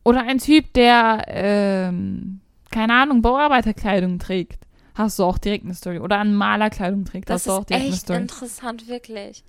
Oder 0.03 0.21
ein 0.21 0.37
Typ, 0.37 0.71
der, 0.73 1.25
ähm, 1.27 2.39
keine 2.71 2.93
Ahnung, 2.93 3.21
Bauarbeiterkleidung 3.21 4.19
trägt. 4.19 4.59
Hast 4.93 5.19
du 5.19 5.23
auch 5.23 5.37
direkt 5.37 5.65
eine 5.65 5.73
Story. 5.73 5.99
Oder 5.99 6.19
an 6.19 6.33
Malerkleidung 6.33 7.05
trägt. 7.05 7.29
Das 7.29 7.41
hast 7.41 7.47
du 7.47 7.51
auch 7.51 7.65
direkt 7.65 7.85
eine 7.85 7.95
Story. 7.95 8.19
Das 8.19 8.31
ist 8.31 8.39
echt 8.39 8.43
interessant, 8.43 8.87
wirklich. 8.87 9.43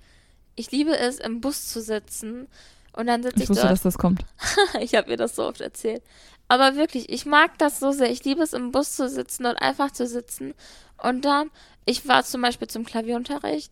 Ich 0.55 0.71
liebe 0.71 0.97
es, 0.97 1.19
im 1.19 1.41
Bus 1.41 1.67
zu 1.67 1.81
sitzen 1.81 2.47
und 2.93 3.07
dann 3.07 3.23
sitze 3.23 3.37
ich, 3.37 3.43
ich 3.43 3.49
wusste, 3.49 3.63
dort. 3.63 3.71
dass 3.71 3.81
das 3.81 3.97
kommt. 3.97 4.25
ich 4.81 4.95
habe 4.95 5.09
mir 5.09 5.17
das 5.17 5.35
so 5.35 5.45
oft 5.45 5.61
erzählt. 5.61 6.03
Aber 6.49 6.75
wirklich, 6.75 7.09
ich 7.09 7.25
mag 7.25 7.57
das 7.59 7.79
so 7.79 7.91
sehr. 7.91 8.11
Ich 8.11 8.25
liebe 8.25 8.41
es, 8.41 8.53
im 8.53 8.71
Bus 8.71 8.95
zu 8.95 9.07
sitzen 9.07 9.45
und 9.45 9.55
einfach 9.55 9.91
zu 9.91 10.07
sitzen. 10.07 10.53
Und 11.01 11.23
dann, 11.23 11.51
ich 11.85 12.07
war 12.07 12.23
zum 12.23 12.41
Beispiel 12.41 12.67
zum 12.67 12.83
Klavierunterricht 12.85 13.71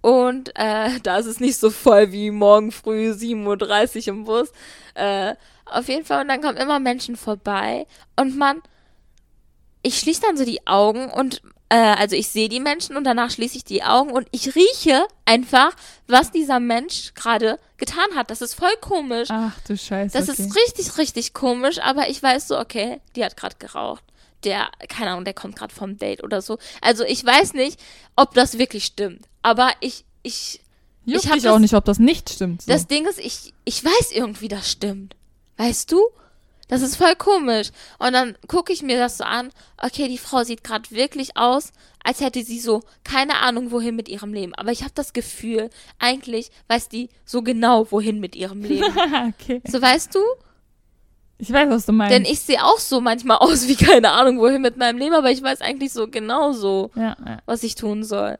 und 0.00 0.52
äh, 0.54 1.00
da 1.02 1.18
ist 1.18 1.26
es 1.26 1.40
nicht 1.40 1.56
so 1.56 1.70
voll 1.70 2.12
wie 2.12 2.30
morgen 2.30 2.70
früh 2.72 3.10
7.30 3.10 3.96
Uhr 4.02 4.08
im 4.08 4.24
Bus. 4.24 4.52
Äh, 4.94 5.34
auf 5.64 5.88
jeden 5.88 6.04
Fall, 6.04 6.22
und 6.22 6.28
dann 6.28 6.40
kommen 6.40 6.56
immer 6.56 6.78
Menschen 6.78 7.16
vorbei 7.16 7.86
und 8.16 8.36
man, 8.36 8.62
ich 9.82 9.98
schließe 9.98 10.22
dann 10.22 10.36
so 10.36 10.44
die 10.44 10.66
Augen 10.66 11.10
und 11.10 11.42
also 11.76 12.16
ich 12.16 12.28
sehe 12.28 12.48
die 12.48 12.60
Menschen 12.60 12.96
und 12.96 13.04
danach 13.04 13.30
schließe 13.30 13.56
ich 13.56 13.64
die 13.64 13.82
Augen 13.82 14.10
und 14.10 14.26
ich 14.30 14.54
rieche 14.54 15.06
einfach, 15.26 15.72
was 16.06 16.30
dieser 16.30 16.60
Mensch 16.60 17.12
gerade 17.14 17.58
getan 17.76 18.06
hat. 18.14 18.30
Das 18.30 18.40
ist 18.40 18.54
voll 18.54 18.74
komisch. 18.80 19.28
Ach 19.30 19.52
du 19.66 19.76
Scheiße. 19.76 20.16
Das 20.16 20.28
okay. 20.28 20.42
ist 20.42 20.56
richtig, 20.56 20.98
richtig 20.98 21.34
komisch, 21.34 21.78
aber 21.80 22.08
ich 22.08 22.22
weiß 22.22 22.48
so, 22.48 22.58
okay, 22.58 23.00
die 23.16 23.24
hat 23.24 23.36
gerade 23.36 23.56
geraucht. 23.58 24.02
Der, 24.44 24.68
keine 24.88 25.10
Ahnung, 25.10 25.24
der 25.24 25.34
kommt 25.34 25.56
gerade 25.56 25.74
vom 25.74 25.98
Date 25.98 26.22
oder 26.22 26.40
so. 26.40 26.58
Also 26.80 27.04
ich 27.04 27.24
weiß 27.24 27.54
nicht, 27.54 27.78
ob 28.16 28.34
das 28.34 28.56
wirklich 28.56 28.84
stimmt. 28.84 29.26
Aber 29.42 29.70
ich, 29.80 30.04
ich. 30.22 30.60
Juckt 31.04 31.24
ich 31.24 31.30
habe 31.30 31.52
auch 31.52 31.58
nicht, 31.58 31.74
ob 31.74 31.84
das 31.84 31.98
nicht 31.98 32.30
stimmt. 32.30 32.62
So. 32.62 32.70
Das 32.70 32.86
Ding 32.86 33.06
ist, 33.06 33.18
ich, 33.18 33.52
ich 33.64 33.84
weiß 33.84 34.12
irgendwie, 34.12 34.48
das 34.48 34.70
stimmt. 34.70 35.16
Weißt 35.56 35.90
du? 35.90 36.00
Das 36.68 36.82
ist 36.82 36.96
voll 36.96 37.14
komisch. 37.16 37.70
Und 37.98 38.12
dann 38.12 38.36
gucke 38.46 38.72
ich 38.72 38.82
mir 38.82 38.98
das 38.98 39.18
so 39.18 39.24
an. 39.24 39.50
Okay, 39.78 40.08
die 40.08 40.18
Frau 40.18 40.44
sieht 40.44 40.62
gerade 40.62 40.90
wirklich 40.90 41.36
aus, 41.36 41.72
als 42.04 42.20
hätte 42.20 42.42
sie 42.42 42.60
so 42.60 42.82
keine 43.04 43.40
Ahnung, 43.40 43.70
wohin 43.70 43.96
mit 43.96 44.08
ihrem 44.08 44.32
Leben. 44.32 44.54
Aber 44.54 44.70
ich 44.70 44.82
habe 44.82 44.92
das 44.94 45.12
Gefühl, 45.12 45.70
eigentlich 45.98 46.50
weiß 46.68 46.88
die 46.88 47.08
so 47.24 47.42
genau, 47.42 47.90
wohin 47.90 48.20
mit 48.20 48.36
ihrem 48.36 48.62
Leben. 48.62 48.84
okay. 49.40 49.62
So 49.66 49.80
weißt 49.80 50.14
du? 50.14 50.20
Ich 51.38 51.52
weiß, 51.52 51.70
was 51.70 51.86
du 51.86 51.92
meinst. 51.92 52.14
Denn 52.14 52.24
ich 52.24 52.40
sehe 52.40 52.62
auch 52.64 52.78
so 52.78 53.00
manchmal 53.00 53.36
aus 53.40 53.68
wie 53.68 53.76
keine 53.76 54.10
Ahnung, 54.10 54.38
wohin 54.38 54.60
mit 54.60 54.76
meinem 54.76 54.98
Leben, 54.98 55.14
aber 55.14 55.30
ich 55.30 55.42
weiß 55.42 55.60
eigentlich 55.60 55.92
so 55.92 56.08
genau 56.08 56.52
so, 56.52 56.90
ja, 56.94 57.16
ja. 57.24 57.38
was 57.46 57.62
ich 57.62 57.76
tun 57.76 58.04
soll. 58.04 58.38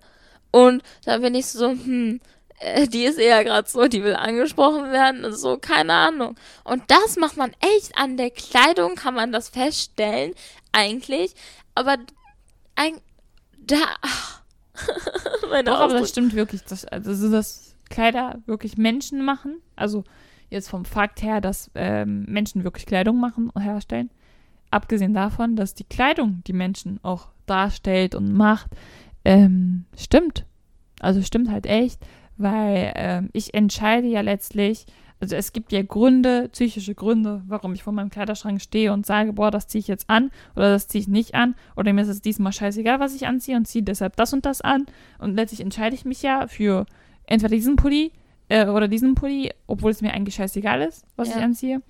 Und 0.50 0.82
da 1.04 1.18
bin 1.18 1.34
ich 1.34 1.46
so, 1.46 1.70
hm, 1.70 2.20
äh, 2.60 2.88
die 2.88 3.04
ist 3.04 3.18
eher 3.18 3.44
gerade 3.44 3.68
so, 3.68 3.86
die 3.86 4.02
will 4.02 4.14
angesprochen 4.14 4.90
werden 4.90 5.24
und 5.24 5.34
so, 5.34 5.58
keine 5.58 5.92
Ahnung. 5.92 6.36
Und 6.64 6.82
das 6.88 7.16
macht 7.16 7.36
man 7.36 7.52
echt 7.60 7.96
an 7.96 8.16
der 8.16 8.30
Kleidung, 8.30 8.94
kann 8.94 9.14
man 9.14 9.32
das 9.32 9.48
feststellen, 9.48 10.34
eigentlich. 10.72 11.34
Aber 11.74 11.96
ein, 12.74 12.94
da, 13.58 13.76
meine 15.50 15.64
Doch, 15.64 15.80
aber 15.80 16.00
das 16.00 16.10
stimmt 16.10 16.34
wirklich. 16.34 16.62
Das, 16.64 16.84
also, 16.84 17.30
dass 17.30 17.74
Kleider 17.90 18.40
wirklich 18.46 18.76
Menschen 18.76 19.24
machen. 19.24 19.60
Also, 19.76 20.04
jetzt 20.50 20.68
vom 20.68 20.84
Fakt 20.84 21.22
her, 21.22 21.40
dass 21.40 21.70
ähm, 21.74 22.24
Menschen 22.26 22.64
wirklich 22.64 22.86
Kleidung 22.86 23.20
machen 23.20 23.50
und 23.50 23.62
herstellen. 23.62 24.10
Abgesehen 24.70 25.14
davon, 25.14 25.56
dass 25.56 25.74
die 25.74 25.84
Kleidung 25.84 26.42
die 26.46 26.52
Menschen 26.52 27.00
auch 27.02 27.28
darstellt 27.46 28.14
und 28.14 28.32
macht, 28.32 28.70
ähm, 29.24 29.86
stimmt. 29.96 30.44
Also 31.00 31.22
stimmt 31.22 31.50
halt 31.50 31.66
echt, 31.66 32.00
weil 32.38 32.92
ähm, 32.94 33.30
ich 33.32 33.54
entscheide 33.54 34.06
ja 34.08 34.20
letztlich, 34.20 34.86
also 35.20 35.34
es 35.34 35.52
gibt 35.52 35.72
ja 35.72 35.82
Gründe, 35.82 36.48
psychische 36.52 36.94
Gründe, 36.94 37.42
warum 37.48 37.74
ich 37.74 37.82
vor 37.82 37.92
meinem 37.92 38.10
Kleiderschrank 38.10 38.60
stehe 38.62 38.92
und 38.92 39.04
sage, 39.04 39.32
boah, 39.32 39.50
das 39.50 39.66
ziehe 39.66 39.80
ich 39.80 39.88
jetzt 39.88 40.08
an 40.08 40.30
oder 40.54 40.70
das 40.70 40.86
ziehe 40.88 41.02
ich 41.02 41.08
nicht 41.08 41.34
an 41.34 41.54
oder 41.76 41.92
mir 41.92 42.02
ist 42.02 42.08
es 42.08 42.22
diesmal 42.22 42.52
scheißegal, 42.52 43.00
was 43.00 43.14
ich 43.16 43.26
anziehe 43.26 43.56
und 43.56 43.66
ziehe 43.66 43.82
deshalb 43.82 44.14
das 44.16 44.32
und 44.32 44.46
das 44.46 44.60
an 44.60 44.86
und 45.18 45.34
letztlich 45.34 45.60
entscheide 45.60 45.94
ich 45.96 46.04
mich 46.04 46.22
ja 46.22 46.46
für 46.46 46.86
entweder 47.26 47.54
diesen 47.54 47.76
Pulli 47.76 48.12
äh, 48.48 48.66
oder 48.68 48.86
diesen 48.88 49.14
Pulli, 49.16 49.50
obwohl 49.66 49.90
es 49.90 50.00
mir 50.02 50.14
eigentlich 50.14 50.36
scheißegal 50.36 50.82
ist, 50.82 51.04
was 51.16 51.28
Ja. 51.30 51.38
ich 51.38 51.42
anziehe. 51.42 51.82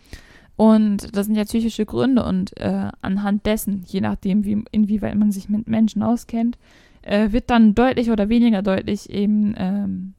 Und 0.56 1.14
das 1.16 1.26
sind 1.26 1.36
ja 1.36 1.44
psychische 1.44 1.86
Gründe 1.86 2.24
und 2.24 2.56
äh, 2.58 2.88
anhand 3.00 3.46
dessen, 3.46 3.84
je 3.86 4.00
nachdem, 4.00 4.44
wie, 4.44 4.64
inwieweit 4.72 5.14
man 5.14 5.30
sich 5.30 5.48
mit 5.48 5.68
Menschen 5.68 6.02
auskennt, 6.02 6.58
äh, 7.02 7.30
wird 7.30 7.48
dann 7.50 7.76
deutlich 7.76 8.10
oder 8.10 8.28
weniger 8.28 8.62
deutlich 8.62 9.08
eben, 9.08 9.54
ähm, 9.56 10.14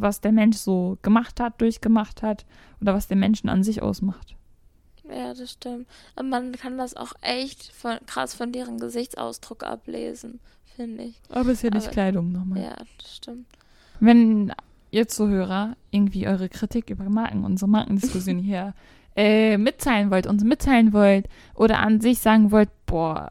was 0.00 0.20
der 0.20 0.32
Mensch 0.32 0.56
so 0.56 0.98
gemacht 1.02 1.40
hat, 1.40 1.60
durchgemacht 1.60 2.22
hat 2.22 2.44
oder 2.80 2.94
was 2.94 3.08
den 3.08 3.18
Menschen 3.18 3.48
an 3.48 3.62
sich 3.62 3.82
ausmacht. 3.82 4.34
Ja, 5.10 5.32
das 5.32 5.52
stimmt. 5.52 5.86
Aber 6.16 6.28
man 6.28 6.52
kann 6.52 6.76
das 6.76 6.94
auch 6.96 7.12
echt 7.22 7.72
von, 7.72 7.98
krass 8.06 8.34
von 8.34 8.52
deren 8.52 8.78
Gesichtsausdruck 8.78 9.64
ablesen, 9.64 10.38
finde 10.76 11.04
ich. 11.04 11.20
Aber 11.30 11.50
ist 11.52 11.62
ja 11.62 11.70
nicht 11.70 11.84
Aber- 11.86 11.92
Kleidung 11.92 12.32
nochmal. 12.32 12.60
Ja, 12.62 12.76
das 12.98 13.16
stimmt. 13.16 13.46
Wenn 14.00 14.52
ihr 14.90 15.08
Zuhörer 15.08 15.76
irgendwie 15.90 16.26
eure 16.28 16.48
Kritik 16.48 16.90
über 16.90 17.08
Marken, 17.08 17.44
unsere 17.44 17.70
Markendiskussion 17.70 18.38
hier 18.38 18.74
äh, 19.16 19.56
mitteilen 19.58 20.10
wollt, 20.10 20.26
uns 20.26 20.44
mitteilen 20.44 20.92
wollt 20.92 21.26
oder 21.54 21.78
an 21.80 22.00
sich 22.00 22.18
sagen 22.18 22.50
wollt, 22.50 22.68
boah, 22.86 23.28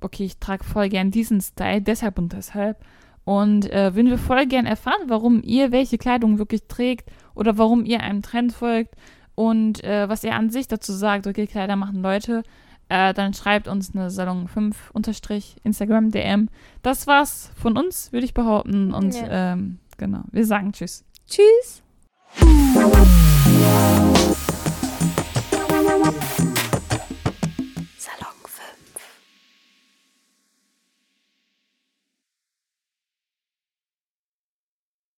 okay, 0.00 0.24
ich 0.24 0.38
trage 0.38 0.64
voll 0.64 0.88
gern 0.88 1.10
diesen 1.10 1.40
Style, 1.40 1.82
deshalb 1.82 2.18
und 2.18 2.32
deshalb. 2.32 2.78
Und 3.26 3.70
äh, 3.72 3.92
würden 3.94 4.08
wir 4.08 4.18
voll 4.18 4.46
gern 4.46 4.66
erfahren, 4.66 5.02
warum 5.08 5.42
ihr 5.42 5.72
welche 5.72 5.98
Kleidung 5.98 6.38
wirklich 6.38 6.62
trägt 6.68 7.10
oder 7.34 7.58
warum 7.58 7.84
ihr 7.84 8.00
einem 8.00 8.22
Trend 8.22 8.52
folgt 8.52 8.94
und 9.34 9.82
äh, 9.82 10.08
was 10.08 10.22
ihr 10.22 10.34
an 10.36 10.48
sich 10.48 10.68
dazu 10.68 10.92
sagt, 10.92 11.26
okay, 11.26 11.48
Kleider 11.48 11.74
machen 11.74 12.02
Leute, 12.02 12.44
äh, 12.88 13.12
dann 13.14 13.34
schreibt 13.34 13.66
uns 13.66 13.92
eine 13.92 14.10
Salon 14.10 14.46
5 14.46 14.92
unterstrich 14.92 15.56
Instagram 15.64 16.12
DM. 16.12 16.48
Das 16.82 17.08
war's 17.08 17.50
von 17.60 17.76
uns, 17.76 18.12
würde 18.12 18.26
ich 18.26 18.32
behaupten. 18.32 18.94
Und 18.94 19.16
Ja. 19.16 19.54
ähm, 19.54 19.80
genau, 19.98 20.20
wir 20.30 20.46
sagen 20.46 20.70
Tschüss. 20.70 21.04
Tschüss. 21.26 21.82